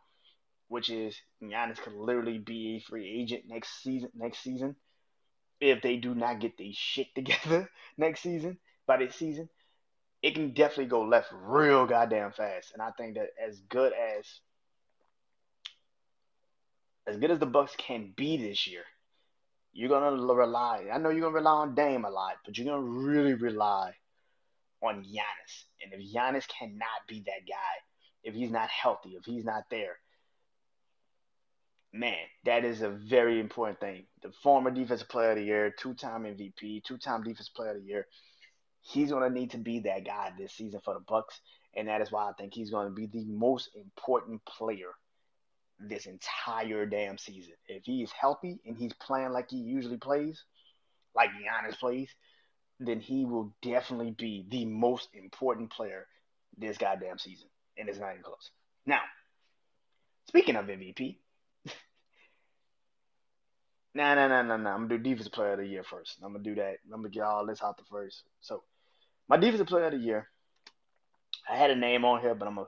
[0.69, 4.11] which is Giannis could literally be a free agent next season.
[4.15, 4.77] Next season,
[5.61, 9.49] if they do not get their shit together next season by this season,
[10.23, 12.73] it can definitely go left real goddamn fast.
[12.73, 14.27] And I think that as good as
[17.07, 18.83] as good as the Bucks can be this year,
[19.73, 20.87] you're gonna rely.
[20.93, 23.95] I know you're gonna rely on Dame a lot, but you're gonna really rely
[24.83, 25.65] on Giannis.
[25.83, 27.55] And if Giannis cannot be that guy,
[28.23, 29.99] if he's not healthy, if he's not there,
[31.93, 34.07] man, that is a very important thing.
[34.23, 38.07] The former defensive player of the year, two-time MVP, two-time defensive player of the year
[38.87, 41.41] he's going to need to be that guy this season for the Bucks,
[41.75, 44.93] and that is why I think he's going to be the most important player
[45.79, 47.55] this entire damn season.
[47.69, 50.43] If he is healthy and he's playing like he usually plays,
[51.15, 52.09] like Giannis plays,
[52.81, 56.07] then he will definitely be the most important player
[56.59, 58.51] this goddamn season, and it's not even close.
[58.85, 59.01] Now,
[60.29, 61.19] speaking of MVP.
[63.95, 64.75] Nah, nah, nah, nah, nah.
[64.75, 66.19] I'm gonna do defensive player of the year first.
[66.23, 66.77] I'm gonna do that.
[66.93, 68.25] I'm gonna get all this out the first.
[68.43, 68.63] So,
[69.27, 70.29] my defensive player of the year,
[71.49, 72.67] I had a name on here, but I'm gonna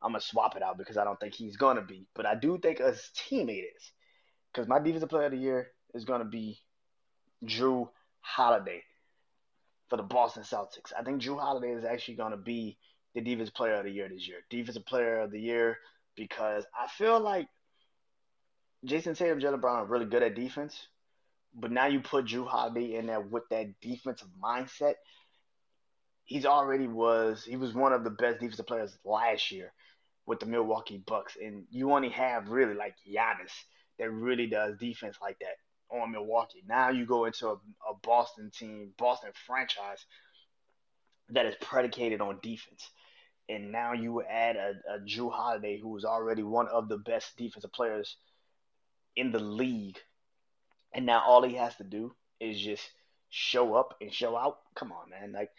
[0.00, 2.06] I'm gonna swap it out because I don't think he's gonna be.
[2.14, 3.90] But I do think his teammate is,
[4.52, 6.60] because my defensive player of the year is gonna be
[7.44, 7.88] Jrue
[8.20, 8.84] Holiday
[9.90, 10.92] for the Boston Celtics.
[10.98, 12.78] I think Jrue Holiday is actually gonna be
[13.14, 14.38] the defensive player of the year this year.
[14.48, 15.76] Defensive player of the year
[16.16, 17.48] because I feel like
[18.86, 20.86] Jayson Tatum, Jaylen Brown are really good at defense,
[21.54, 24.94] but now you put Jrue Holiday in there with that defensive mindset
[26.30, 29.72] he's already was he was one of the best defensive players last year
[30.26, 33.52] with the Milwaukee Bucks, and you only have really like Giannis
[33.98, 35.56] that really does defense like that
[35.92, 36.62] on Milwaukee.
[36.66, 40.04] Now you go into a, a Boston team, Boston franchise
[41.30, 42.90] that is predicated on defense.
[43.48, 47.36] And now you add a, a Jrue Holiday, who is already one of the best
[47.36, 48.16] defensive players
[49.16, 49.98] in the league.
[50.94, 52.88] And now all he has to do is just
[53.28, 54.58] show up and show out.
[54.74, 55.32] Come on, man.
[55.32, 55.50] Like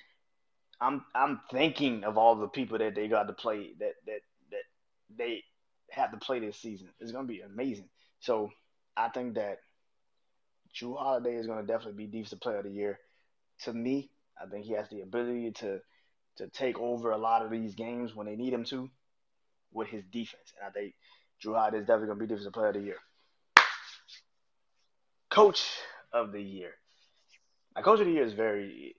[0.80, 4.64] I'm I'm thinking of all the people that they got to play that that that
[5.18, 5.44] they
[5.90, 6.90] have to play this season.
[7.00, 7.90] It's gonna be amazing.
[8.20, 8.50] So
[8.98, 9.60] I think that
[10.76, 13.00] Jrue Holiday is going to definitely be defensive player of the year.
[13.64, 14.10] To me,
[14.42, 15.82] I think he has the ability to
[16.38, 18.90] to take over a lot of these games when they need him to
[19.74, 20.54] with his defense.
[20.58, 20.94] And I think
[21.44, 22.98] Jrue Holiday is definitely going to be defensive player of the year.
[25.30, 25.66] Coach
[26.14, 26.72] of the year.
[27.76, 28.96] Now, coach of the year is very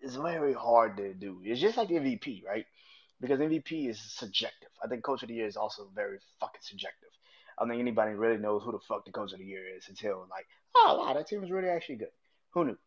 [0.00, 1.40] it's very hard to do.
[1.42, 2.66] It's just like the MVP, right?
[3.20, 4.68] Because MVP is subjective.
[4.82, 7.08] I think coach of the year is also very fucking subjective.
[7.56, 9.88] I don't think anybody really knows who the fuck the coach of the year is
[9.88, 12.08] until like, oh wow, that team is really actually good.
[12.50, 12.78] Who knew?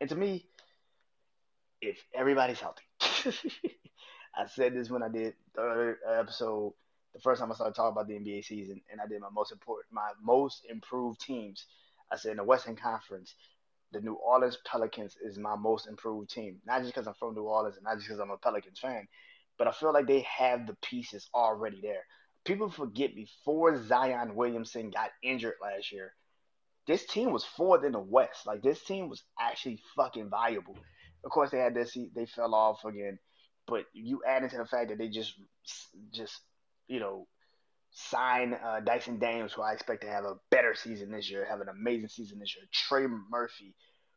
[0.00, 0.46] And to me,
[1.80, 2.82] if everybody's healthy,
[4.36, 6.72] I said this when I did the episode,
[7.12, 9.52] the first time I started talking about the NBA season, and I did my most
[9.52, 11.66] important, my most improved teams.
[12.10, 13.34] I said in the Western Conference,
[13.92, 16.60] the New Orleans Pelicans is my most improved team.
[16.66, 19.06] Not just because I'm from New Orleans and not just because I'm a Pelicans fan,
[19.56, 22.04] but I feel like they have the pieces already there.
[22.44, 26.12] People forget before Zion Williamson got injured last year,
[26.86, 28.46] this team was fourth in the West.
[28.46, 30.76] Like this team was actually fucking valuable.
[31.24, 31.96] Of course, they had this.
[32.14, 33.18] They fell off again,
[33.66, 35.34] but you add into the fact that they just,
[36.12, 36.38] just,
[36.86, 37.26] you know,
[37.92, 41.60] sign uh, Dyson Daniels, who I expect to have a better season this year, have
[41.60, 42.66] an amazing season this year.
[42.72, 43.74] Trey Murphy,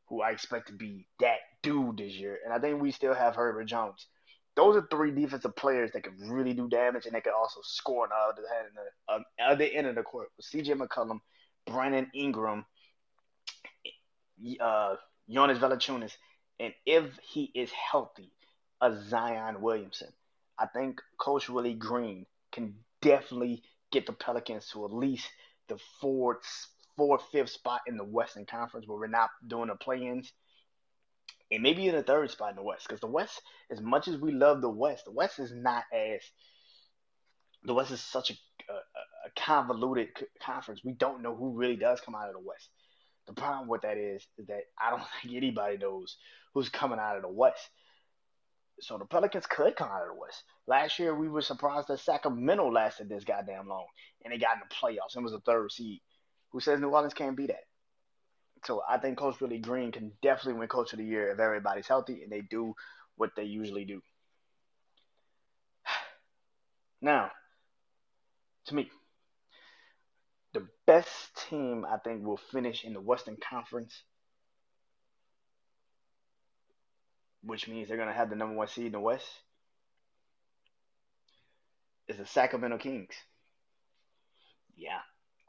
[0.09, 3.35] who I expect to be that dude this year, and I think we still have
[3.35, 4.05] Herbert Jones.
[4.57, 8.05] Those are three defensive players that can really do damage, and they can also score
[8.05, 8.69] on the other end
[9.07, 10.29] of the, other end of the court.
[10.41, 10.73] C.J.
[10.73, 11.19] McCollum,
[11.67, 12.65] Brandon Ingram,
[14.59, 14.95] uh,
[15.29, 16.13] Jonas Valanciunas,
[16.59, 18.31] and if he is healthy,
[18.81, 20.09] a Zion Williamson.
[20.57, 25.27] I think Coach Willie Green can definitely get the Pelicans to at least
[25.67, 30.31] the fourth, fourth, fifth spot in the Western Conference where we're not doing the play-ins,
[31.51, 32.85] and maybe in the third spot in the West.
[32.87, 36.21] Because the West, as much as we love the West, the West is not as
[37.63, 38.33] the West is such a,
[38.71, 40.09] a, a convoluted
[40.41, 40.81] conference.
[40.83, 42.69] We don't know who really does come out of the West.
[43.27, 46.17] The problem with that is, is that I don't think anybody knows
[46.53, 47.69] who's coming out of the West.
[48.79, 50.43] So the Pelicans could come out of the West.
[50.67, 53.85] Last year, we were surprised that Sacramento lasted this goddamn long,
[54.23, 55.99] and they got in the playoffs and was a third seed.
[56.51, 57.66] Who says New Orleans can't be that?
[58.65, 61.87] So I think Coach Willie Green can definitely win Coach of the Year if everybody's
[61.87, 62.73] healthy and they do
[63.15, 64.01] what they usually do.
[66.99, 67.29] Now,
[68.65, 68.89] to me,
[70.53, 74.01] the best team I think will finish in the Western Conference
[77.47, 79.25] which means they're going to have the number one seed in the West,
[82.07, 83.13] is the Sacramento Kings.
[84.75, 84.99] Yeah.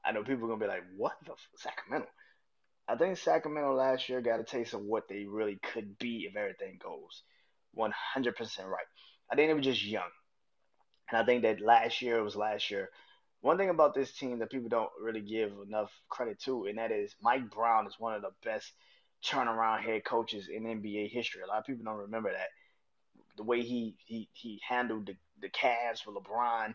[0.05, 2.09] I know people are going to be like, what the f- Sacramento?
[2.89, 6.37] I think Sacramento last year got a taste of what they really could be if
[6.37, 7.23] everything goes
[7.77, 7.95] 100%
[8.65, 8.87] right.
[9.31, 10.11] I think they were just young.
[11.11, 12.89] And I think that last year was last year.
[13.41, 16.91] One thing about this team that people don't really give enough credit to, and that
[16.91, 18.73] is Mike Brown is one of the best–
[19.25, 21.43] turnaround head coaches in NBA history.
[21.43, 22.49] A lot of people don't remember that.
[23.37, 26.75] The way he he he handled the, the Cavs for LeBron,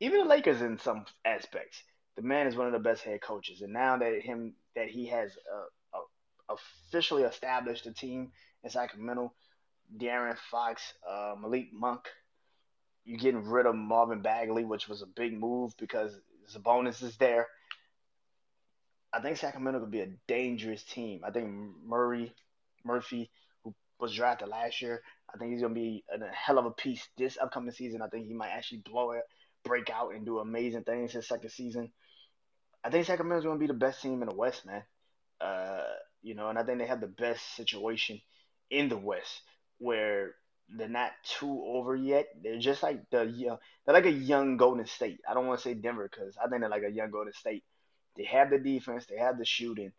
[0.00, 1.82] even the Lakers in some aspects.
[2.16, 5.06] The man is one of the best head coaches, and now that him that he
[5.06, 6.54] has uh, uh,
[6.88, 8.32] officially established a team
[8.64, 9.32] in Sacramento,
[9.96, 12.08] De'Aaron Fox, uh, Malik Monk,
[13.04, 16.12] you're getting rid of Marvin Bagley, which was a big move because
[16.54, 17.48] Sabonis is there.
[19.12, 21.22] I think Sacramento could be a dangerous team.
[21.24, 21.50] I think
[21.84, 22.32] Murray
[22.84, 23.30] Murphy,
[23.62, 27.06] who was drafted last year, I think he's gonna be a hell of a piece
[27.18, 28.02] this upcoming season.
[28.02, 29.22] I think he might actually blow it,
[29.64, 31.92] break out, and do amazing things his second season.
[32.84, 34.82] I think Sacramento's gonna be the best team in the West, man.
[35.40, 35.84] Uh,
[36.22, 38.20] you know, and I think they have the best situation
[38.70, 39.42] in the West
[39.78, 40.34] where
[40.68, 42.26] they're not too over yet.
[42.42, 45.20] They're just like the they're like a young Golden State.
[45.28, 47.64] I don't want to say Denver because I think they're like a young Golden State
[48.16, 49.92] they have the defense, they have the shooting.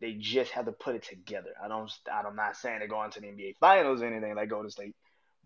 [0.00, 1.50] They just have to put it together.
[1.62, 1.90] I don't.
[2.12, 4.96] I'm not saying they're going to the NBA Finals or anything like Golden State,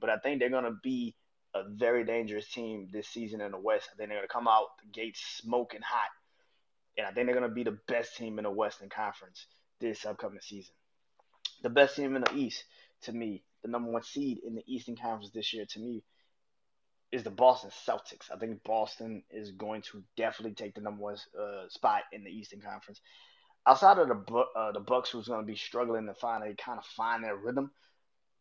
[0.00, 1.14] but I think they're gonna be
[1.54, 3.90] a very dangerous team this season in the West.
[3.92, 6.08] I think they're gonna come out the gates smoking hot,
[6.96, 9.46] and I think they're gonna be the best team in the Western Conference
[9.80, 10.74] this upcoming season.
[11.62, 12.64] The best team in the East,
[13.02, 16.02] to me, the number one seed in the Eastern Conference this year, to me,
[17.12, 18.30] is the Boston Celtics.
[18.32, 22.30] I think Boston is going to definitely take the number one uh, spot in the
[22.30, 23.00] Eastern Conference.
[23.66, 26.78] Outside of the uh, the Bucks, who's going to be struggling to find finally kind
[26.78, 27.70] of find their rhythm,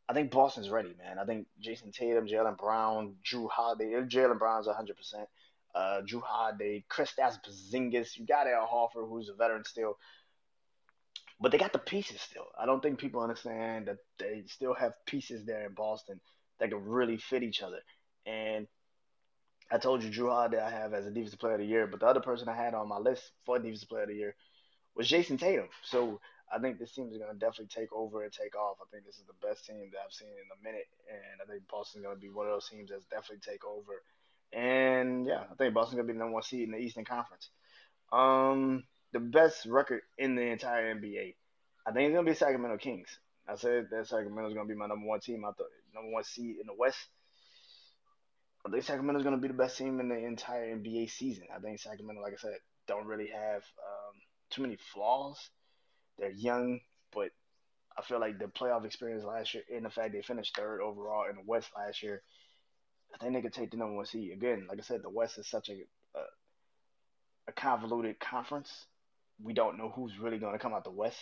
[0.07, 1.17] I think Boston's ready, man.
[1.19, 4.91] I think Jayson Tatum, Jaylen Brown, Jrue Holiday, Jaylen Brown's 100%.
[5.75, 9.97] Uh, Jrue Holiday, Kristaps Porzingis, you got Al Horford, who's a veteran still,
[11.41, 12.45] but they got the pieces still.
[12.57, 16.21] I don't think people understand that they still have pieces there in Boston
[16.59, 17.79] that can really fit each other.
[18.25, 18.67] And
[19.69, 21.99] I told you Jrue Holiday I have as a defensive player of the year, but
[21.99, 24.35] the other person I had on my list for defensive player of the year
[24.95, 25.67] was Jayson Tatum.
[25.83, 26.21] So
[26.53, 28.77] I think this team is going to definitely take over and take off.
[28.79, 31.51] I think this is the best team that I've seen in a minute, and I
[31.51, 34.03] think Boston's going to be one of those teams that's definitely take over.
[34.53, 37.49] And yeah, I think Boston's to be the number one seed in the Eastern Conference.
[38.11, 41.35] Um, the best record in the entire NBA.
[41.87, 43.19] I think it's to be Sacramento Kings.
[43.47, 45.45] I said that Sacramento's to be my number one team.
[45.45, 47.07] I thought number one seed in the West.
[48.65, 51.45] I think Sacramento's to be the best team in the entire NBA season.
[51.55, 54.15] I think Sacramento, like I said, don't really have um,
[54.49, 55.37] too many flaws.
[56.17, 56.79] They're young,
[57.13, 57.29] but
[57.97, 61.29] I feel like the playoff experience last year and the fact they finished third overall
[61.29, 62.23] in the West last year,
[63.21, 64.31] They could take the number one seed.
[64.33, 66.21] Again, like I said, the West is such a a,
[67.49, 68.71] a convoluted conference.
[69.43, 71.17] We don't know who's really going to come out the West.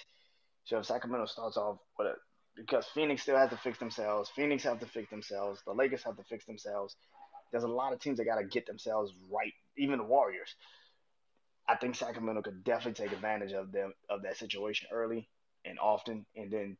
[0.66, 2.14] So if Sacramento starts off with a
[2.56, 4.30] because Phoenix still has to fix themselves.
[4.36, 5.62] Phoenix have to fix themselves.
[5.66, 6.96] The Lakers have to fix themselves.
[7.52, 9.54] There's a lot of teams that got to get themselves right.
[9.78, 10.56] Even the Warriors.
[11.68, 15.30] I think Sacramento could definitely take advantage of them of that situation early
[15.66, 16.78] and often, and then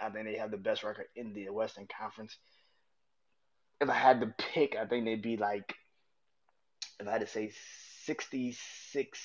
[0.00, 2.36] I think they have the best record in the Western Conference.
[3.80, 5.74] If I had to pick, I think they'd be like,
[6.98, 7.52] if I had to say,
[8.04, 9.18] sixty-six.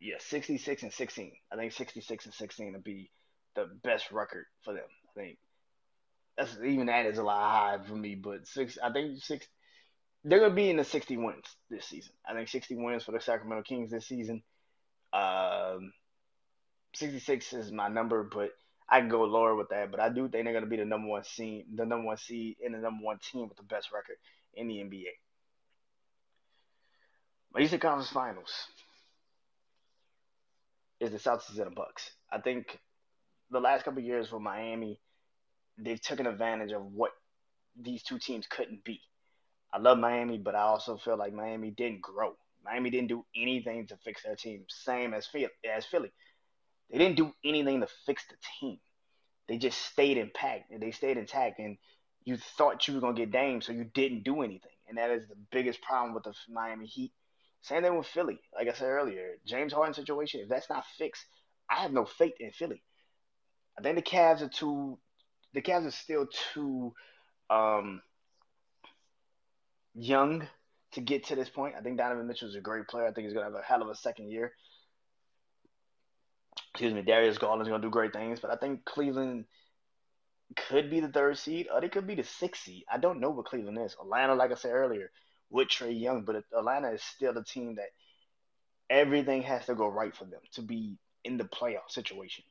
[0.00, 1.32] Yeah, sixty-six and sixteen.
[1.52, 3.10] I think sixty-six and sixteen would be
[3.54, 4.84] the best record for them.
[5.08, 5.38] I think
[6.36, 8.78] that's even that is a lot high for me, but six.
[8.82, 9.46] I think six
[10.24, 12.12] they're gonna be in the 60 wins this season.
[12.28, 14.42] I think 60 wins for the Sacramento Kings this season.
[15.12, 15.92] Um,
[16.94, 18.50] 66 is my number, but
[18.90, 19.90] I can go lower with that.
[19.90, 22.56] But I do think they're gonna be the number one seed, the number one seed,
[22.64, 24.16] and the number one team with the best record
[24.54, 25.12] in the NBA.
[27.52, 28.52] My Eastern Conference Finals
[31.00, 32.10] is the Celtics and the Bucks.
[32.30, 32.78] I think
[33.50, 35.00] the last couple years for Miami,
[35.78, 37.12] they've taken advantage of what
[37.80, 39.00] these two teams couldn't be.
[39.72, 42.36] I love Miami, but I also feel like Miami didn't grow.
[42.64, 44.64] Miami didn't do anything to fix their team.
[44.68, 45.48] Same as Philly.
[45.64, 46.12] As Philly,
[46.90, 48.78] they didn't do anything to fix the team.
[49.48, 50.72] They just stayed intact.
[50.78, 51.76] They stayed intact, and
[52.24, 54.70] you thought you were gonna get Dame, so you didn't do anything.
[54.88, 57.12] And that is the biggest problem with the Miami Heat.
[57.62, 58.40] Same thing with Philly.
[58.54, 60.40] Like I said earlier, James Harden situation.
[60.40, 61.24] If that's not fixed,
[61.68, 62.82] I have no faith in Philly.
[63.78, 64.98] I think the Cavs are too.
[65.52, 66.94] The Cavs are still too.
[67.50, 68.02] Um,
[69.94, 70.46] young
[70.92, 71.74] to get to this point.
[71.78, 73.06] I think Donovan Mitchell is a great player.
[73.06, 74.52] I think he's to have a hell of a second year.
[76.80, 79.44] Excuse me, Darius Garland's going to do great things, but I think Cleveland
[80.56, 82.84] could be the third seed, or they could be the sixth seed.
[82.90, 83.94] I don't know what Cleveland is.
[84.00, 85.10] Atlanta, like I said earlier,
[85.50, 87.90] with Trae Young, but Atlanta is still a team that
[88.88, 92.46] everything has to go right for them to be in the playoff situation.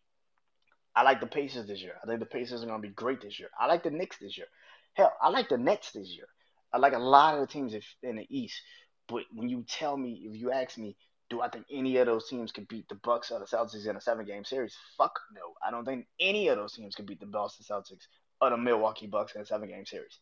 [0.96, 1.96] I like the Pacers this year.
[2.04, 3.50] I think the Pacers are going to be great this year.
[3.60, 4.48] I like the Knicks this year.
[4.94, 6.28] Hell, I like the Nets this year.
[6.72, 7.74] I like a lot of the teams
[8.04, 8.62] in the East.
[9.08, 10.96] But when you tell me, if you ask me,
[11.30, 13.96] do I think any of those teams can beat the Bucks or the Celtics in
[13.96, 14.76] a seven game series?
[14.98, 15.54] Fuck no.
[15.66, 18.08] I don't think any of those teams can beat the Boston Celtics
[18.42, 20.20] or the Milwaukee Bucks in a seven game series.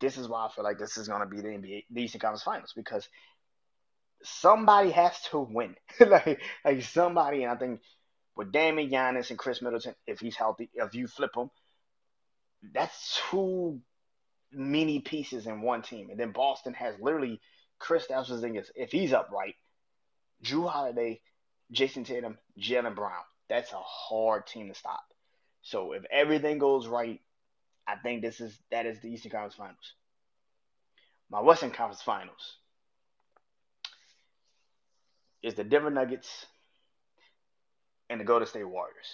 [0.00, 2.42] This is why I feel like this is gonna be the NBA the Eastern Conference
[2.42, 3.08] Finals because
[4.22, 5.76] somebody has to win.
[6.00, 7.80] like like somebody and I think
[8.36, 11.50] with Damian Giannis and Khris Middleton, if he's healthy, if you flip him,
[12.74, 13.80] that's two
[14.52, 16.10] many pieces in one team.
[16.10, 17.40] And then Boston has literally
[17.80, 19.54] Kristaps Porzingis, if he's upright,
[20.44, 21.20] Jrue Holiday,
[21.72, 23.22] Jayson Tatum, Jaylen Brown.
[23.48, 25.04] That's a hard team to stop.
[25.62, 27.20] So if everything goes right,
[27.86, 29.94] I think this is that is the Eastern Conference Finals.
[31.30, 32.56] My Western Conference Finals
[35.42, 36.46] is the Denver Nuggets
[38.10, 39.06] and the Golden State Warriors.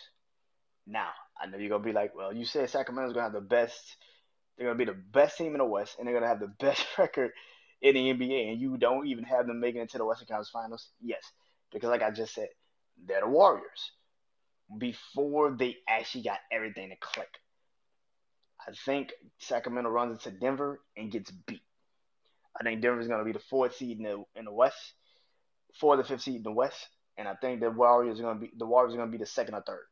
[0.86, 1.08] Now,
[1.40, 3.96] I know you're gonna be like, well, you said Sacramento's gonna have the best
[4.56, 6.86] they're to be the best team in the West, and they're to have the best
[6.98, 7.32] record
[7.83, 10.51] in the NBA, and you don't even have them making it to the Western Conference
[10.51, 10.89] Finals?
[11.01, 11.22] Yes,
[11.72, 12.49] because like I just said,
[13.07, 13.93] they're the Warriors.
[14.78, 17.28] Before they actually got everything to click,
[18.66, 21.62] I think Sacramento runs into Denver and gets beat.
[22.59, 24.95] I think Denver's going to be the fourth seed in the in the West,
[25.78, 28.41] fourth or fifth seed in the West, and I think the Warriors are going to
[28.41, 29.85] be the Warriors are going to be the second or third.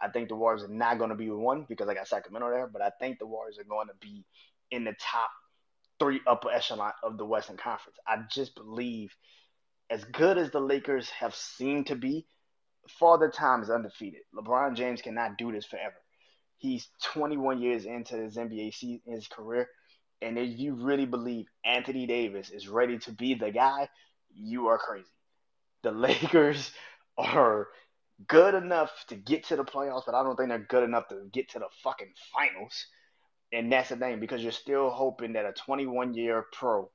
[0.00, 2.68] I think the Warriors are not going to be one because I got Sacramento there,
[2.68, 4.24] but I think the Warriors are going to be
[4.70, 5.30] in the top
[5.98, 7.98] three upper echelon of the Western Conference.
[8.06, 9.14] I just believe,
[9.90, 12.26] as good as the Lakers have seemed to be,
[12.88, 14.22] Father Time is undefeated.
[14.34, 15.96] LeBron James cannot do this forever.
[16.56, 19.68] He's 21 years into his NBA season, his career,
[20.20, 23.88] and if you really believe Anthony Davis is ready to be the guy,
[24.34, 25.06] you are crazy.
[25.82, 26.72] The Lakers
[27.16, 27.68] are
[28.26, 31.28] good enough to get to the playoffs, but I don't think they're good enough to
[31.32, 32.86] get to the fucking finals.
[33.52, 36.90] And that's the thing because you're still hoping that a 21 year pro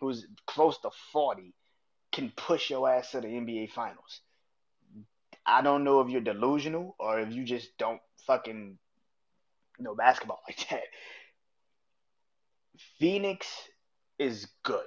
[0.00, 1.52] who's close to 40
[2.12, 4.20] can push your ass to the NBA finals.
[5.44, 8.78] I don't know if you're delusional or if you just don't fucking
[9.78, 10.82] know basketball like that.
[12.98, 13.46] Phoenix
[14.18, 14.86] is good.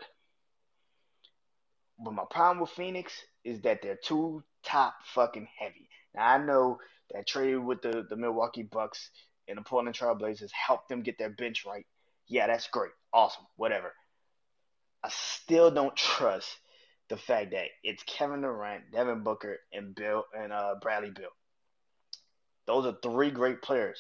[2.03, 5.89] But my problem with Phoenix is that they're too top fucking heavy.
[6.15, 6.79] Now I know
[7.13, 9.09] that trade with the, the Milwaukee Bucks
[9.47, 11.85] and the Portland Trailblazers helped them get their bench right.
[12.27, 12.91] Yeah, that's great.
[13.13, 13.45] Awesome.
[13.57, 13.93] Whatever.
[15.03, 16.57] I still don't trust
[17.09, 21.27] the fact that it's Kevin Durant, Devin Booker, and Beal and uh, Bradley Beal.
[22.65, 23.99] Those are three great players,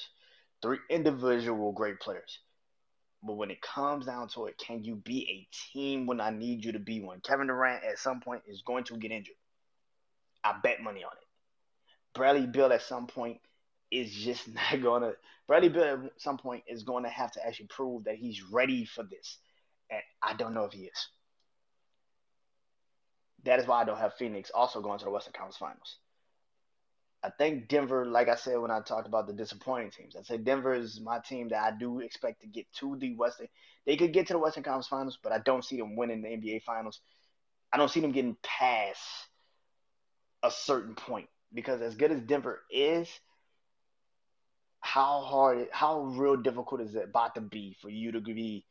[0.61, 2.39] three individual great players.
[3.21, 6.63] But when it comes down to it, can you be a team when I need
[6.63, 7.21] you to be one?
[7.21, 9.35] Kevin Durant at some point is going to get injured.
[10.43, 11.27] I bet money on it.
[12.13, 13.39] Bradley Beal at some point
[13.93, 15.13] is just not gonna.
[15.47, 18.85] Bradley Beal at some point is going to have to actually prove that he's ready
[18.85, 19.37] for this,
[19.89, 21.07] and I don't know if he is.
[23.43, 25.97] That is why I don't have Phoenix also going to the Western Conference Finals.
[27.23, 30.43] I think Denver, like I said when I talked about the disappointing teams, I said
[30.43, 33.47] Denver is my team that I do expect to get to the Western.
[33.85, 36.29] They could get to the Western Conference Finals, but I don't see them winning the
[36.29, 36.99] NBA Finals.
[37.71, 38.99] I don't see them getting past
[40.43, 43.07] a certain point because as good as Denver is,
[44.83, 48.65] how hard, how real difficult is it about to be for you to be?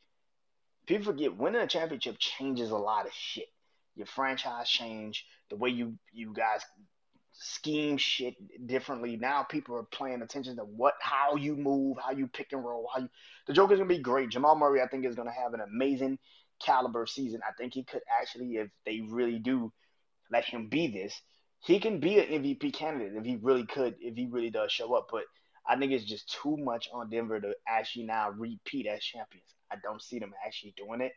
[0.87, 3.49] People forget winning a championship changes a lot of shit.
[3.97, 6.61] Your franchise change, the way you you guys
[7.33, 8.35] scheme shit
[8.67, 9.17] differently.
[9.17, 12.91] Now people are paying attention to what, how you move, how you pick and roll.
[12.93, 13.09] How you,
[13.47, 14.29] the Joker's gonna be great.
[14.29, 16.19] Jamal Murray, I think, is gonna have an amazing
[16.63, 17.41] caliber season.
[17.49, 19.73] I think he could actually, if they really do
[20.31, 21.19] let him be this,
[21.61, 24.95] he can be an MVP candidate if he really could, if he really does show
[24.95, 25.09] up.
[25.11, 25.25] But
[25.67, 29.55] I think it's just too much on Denver to actually now repeat as champions.
[29.71, 31.13] I don't see them actually doing it.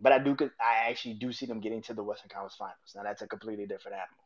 [0.00, 2.92] But I do, I actually do see them getting to the Western Conference Finals.
[2.94, 4.24] Now that's a completely different animal.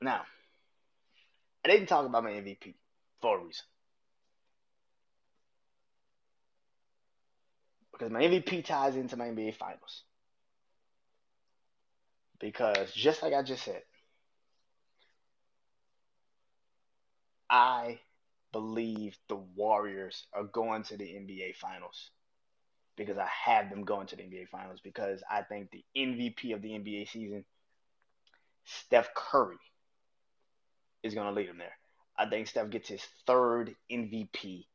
[0.00, 0.22] Now,
[1.64, 2.74] I didn't talk about my MVP
[3.20, 3.64] for a reason.
[7.92, 10.04] Because my MVP ties into my NBA Finals.
[12.38, 13.82] Because just like I just said,
[17.50, 18.00] I
[18.52, 22.10] believe the Warriors are going to the NBA Finals
[22.96, 26.62] because I have them going to the NBA Finals because I think the MVP of
[26.62, 27.44] the NBA season,
[28.64, 29.56] Steph Curry,
[31.02, 31.76] is going to lead them there.
[32.18, 34.66] I think Steph gets his third MVP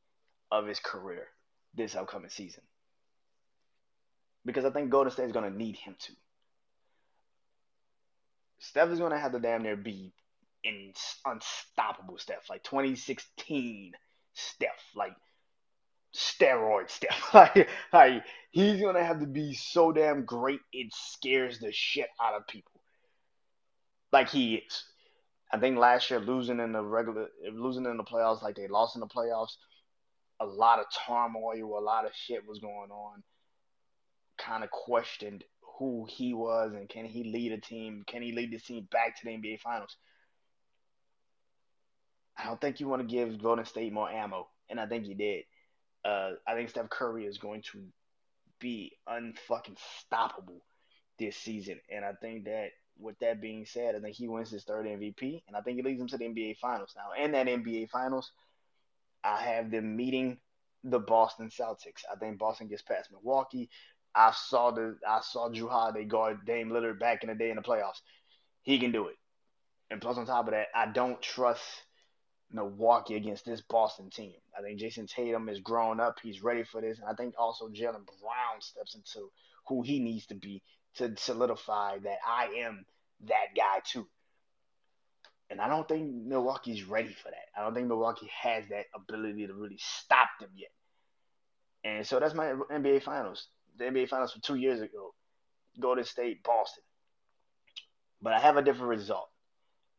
[0.51, 1.27] of his career
[1.75, 2.63] this upcoming season.
[4.45, 6.13] Because I think Golden State is going to need him to.
[8.59, 10.13] Steph is going to have to damn near be
[10.63, 10.93] in
[11.25, 13.93] unstoppable Steph, like 2016
[14.33, 15.15] Steph, like
[16.15, 17.29] steroid Steph.
[17.33, 22.35] like, like he's to have to be so damn great it scares the shit out
[22.35, 22.81] of people.
[24.11, 24.83] Like he is.
[25.51, 28.95] I think last year losing in the regular, losing in the playoffs, like they lost
[28.95, 29.55] in the playoffs,
[30.39, 33.23] a lot of turmoil, a lot of shit was going on.
[34.37, 35.43] Kind of questioned
[35.77, 38.03] who he was and can he lead a team?
[38.07, 39.95] Can he lead the team back to the NBA Finals?
[42.37, 45.15] I don't think you want to give Golden State more ammo, and I think you
[45.15, 45.43] did.
[46.03, 47.83] Uh, I think Steph Curry is going to
[48.59, 50.61] be unfucking stoppable
[51.19, 52.69] this season, and I think that
[52.99, 55.83] with that being said, I think he wins his third MVP, and I think he
[55.83, 56.93] leads them to the NBA Finals.
[56.95, 58.31] Now, in that NBA Finals,
[59.23, 60.37] I have them meeting
[60.83, 62.03] the Boston Celtics.
[62.11, 63.69] I think Boston gets past Milwaukee.
[64.15, 67.55] I saw the I saw Jrue Holiday guard Dame Lillard back in the day in
[67.55, 68.01] the playoffs.
[68.61, 69.15] He can do it.
[69.89, 71.63] And plus, on top of that, I don't trust
[72.53, 74.33] Milwaukee against this Boston team.
[74.57, 76.19] I think Jayson Tatum is grown up.
[76.21, 76.99] He's ready for this.
[76.99, 79.31] And I think also Jaylen Brown steps into
[79.67, 80.61] who he needs to be
[80.95, 82.85] to solidify that I am
[83.27, 84.07] that guy too.
[85.49, 87.47] And I don't think Milwaukee's ready for that.
[87.57, 90.71] I don't think Milwaukee has that ability to really stop them yet.
[91.83, 93.47] And so that's my NBA Finals.
[93.77, 95.13] The NBA Finals from two years ago,
[95.79, 96.83] Golden State, Boston.
[98.21, 99.29] But I have a different result,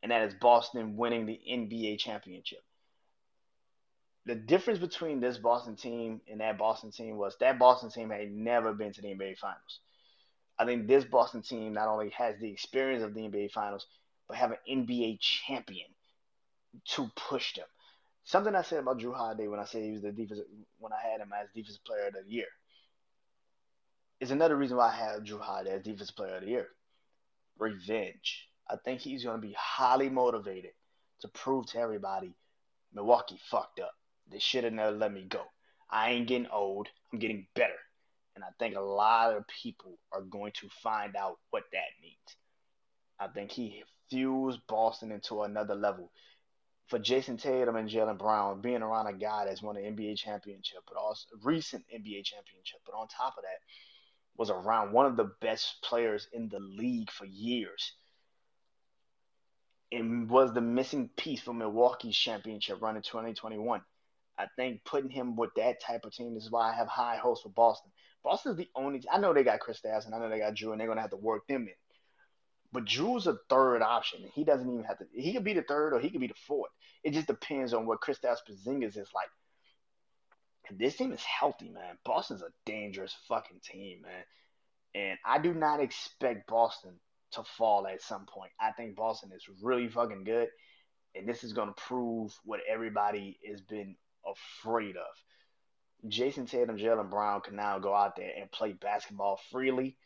[0.04, 2.62] and that is Boston winning the NBA championship.
[4.26, 8.30] The difference between this Boston team and that Boston team was that Boston team had
[8.30, 9.80] never been to the NBA Finals.
[10.58, 13.86] I think this Boston team not only has the experience of the NBA Finals,
[14.28, 15.86] but have an NBA champion
[16.90, 17.66] to push them.
[18.24, 20.44] Something I said about Jrue Holiday when I said he was the defensive
[20.78, 22.46] when I had him as defensive player of the year
[24.20, 26.68] is another reason why I have Jrue Holiday as defensive player of the year.
[27.58, 28.50] Revenge.
[28.68, 30.72] I think he's going to be highly motivated
[31.20, 32.34] to prove to everybody
[32.92, 33.94] Milwaukee fucked up.
[34.30, 35.42] They should have never let me go.
[35.90, 36.88] I ain't getting old.
[37.12, 37.78] I'm getting better.
[38.34, 42.36] And I think a lot of people are going to find out what that means.
[43.20, 46.10] I think he fuels Boston into another level.
[46.88, 50.80] For Jayson Tatum and Jaylen Brown, being around a guy that's won an NBA championship,
[50.86, 53.60] but also recent NBA championship, but on top of that,
[54.36, 57.92] was around one of the best players in the league for years
[59.94, 63.82] and was the missing piece for Milwaukee's championship run in 2021.
[64.36, 67.42] I think putting him with that type of team is why I have high hopes
[67.42, 67.92] for Boston.
[68.24, 69.02] Boston's the only.
[69.10, 71.10] I know they got Kristaps and I know they got Jrue and they're gonna have
[71.10, 71.74] to work them in.
[72.72, 74.24] But Jrue's a third option.
[74.34, 75.04] He doesn't even have to.
[75.12, 76.72] He could be the third or he could be the fourth.
[77.04, 79.28] It just depends on what Kristaps Porzingis is like.
[80.70, 81.98] This team is healthy, man.
[82.04, 84.24] Boston's a dangerous fucking team, man.
[84.94, 86.98] And I do not expect Boston
[87.34, 88.52] to fall at some point.
[88.60, 90.48] I think Boston is really fucking good,
[91.14, 96.10] and this is going to prove what everybody has been afraid of.
[96.10, 99.96] Jayson Tatum, Jaylen Brown can now go out there and play basketball freely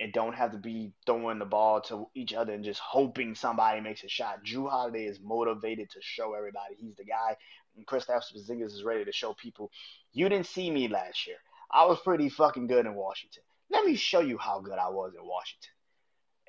[0.00, 3.80] and don't have to be throwing the ball to each other and just hoping somebody
[3.80, 4.44] makes a shot.
[4.44, 7.36] Jrue Holiday is motivated to show everybody he's the guy.
[7.76, 9.70] And Kristaps Porzingis is ready to show people,
[10.12, 11.36] you didn't see me last year.
[11.70, 13.44] I was pretty fucking good in Washington.
[13.70, 15.73] Let me show you how good I was in Washington.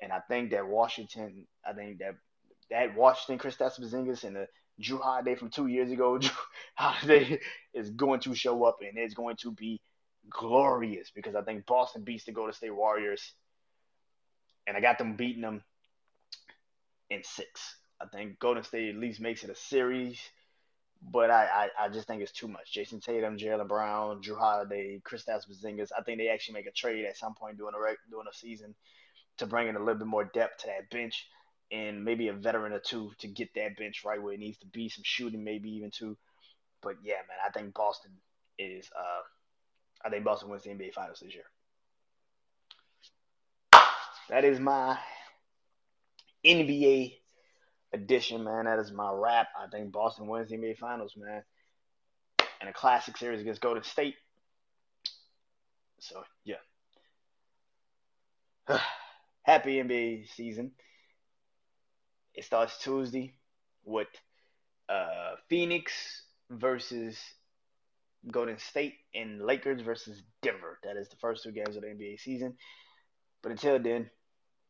[0.00, 2.16] And I think that Washington, I think that
[2.70, 4.48] that Washington Kristaps Porzingis and the
[4.82, 6.32] Jrue Holiday from two years ago, Jrue
[6.74, 7.40] Holiday
[7.72, 9.80] is going to show up and it's going to be
[10.28, 13.32] glorious because I think Boston beats the Golden State Warriors,
[14.66, 15.62] and I got them beating them
[17.10, 17.76] in six.
[18.00, 20.20] I think Golden State at least makes it a series,
[21.00, 22.74] but I, I, I just think it's too much.
[22.74, 25.90] Jayson Tatum, Jaylen Brown, Jrue Holiday, Kristaps Porzingis.
[25.96, 28.74] I think they actually make a trade at some point during the during a season
[29.38, 31.26] to bring in a little bit more depth to that bench
[31.70, 34.66] and maybe a veteran or two to get that bench right where it needs to
[34.66, 34.88] be.
[34.88, 36.16] Some shooting, maybe even two.
[36.82, 38.12] But yeah, man, I think Boston
[38.58, 38.88] is.
[38.96, 39.22] Uh,
[40.04, 41.44] I think Boston wins the NBA Finals this year.
[44.28, 44.98] That is my
[46.44, 47.14] NBA
[47.92, 48.66] edition, man.
[48.66, 49.48] That is my wrap.
[49.58, 51.42] I think Boston wins the NBA Finals, man.
[52.60, 54.14] And a classic series against Golden State.
[55.98, 56.56] So yeah.
[59.46, 60.72] happy NBA season.
[62.34, 63.34] It starts Tuesday
[63.84, 64.08] with
[64.88, 65.92] uh, Phoenix
[66.50, 67.16] versus
[68.30, 70.80] Golden State and Lakers versus Denver.
[70.82, 72.56] That is the first two games of the NBA season.
[73.40, 74.10] But until then,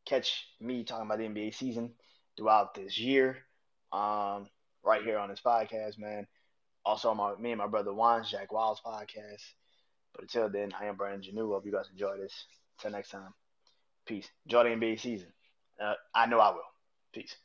[0.04, 1.94] catch me talking about the NBA season
[2.36, 3.38] throughout this year.
[3.92, 4.46] Um,
[4.84, 6.26] right here on this podcast, man.
[6.84, 9.42] Also, my me and my brother Juan's Jack Wild's podcast.
[10.12, 11.48] But until then, I am Brandon Janeau.
[11.48, 12.44] Hope you guys enjoy this.
[12.78, 13.32] Until next time.
[14.06, 14.28] Peace.
[14.46, 15.28] Enjoy the NBA season.
[15.80, 16.62] Uh, I know I will.
[17.12, 17.36] Peace.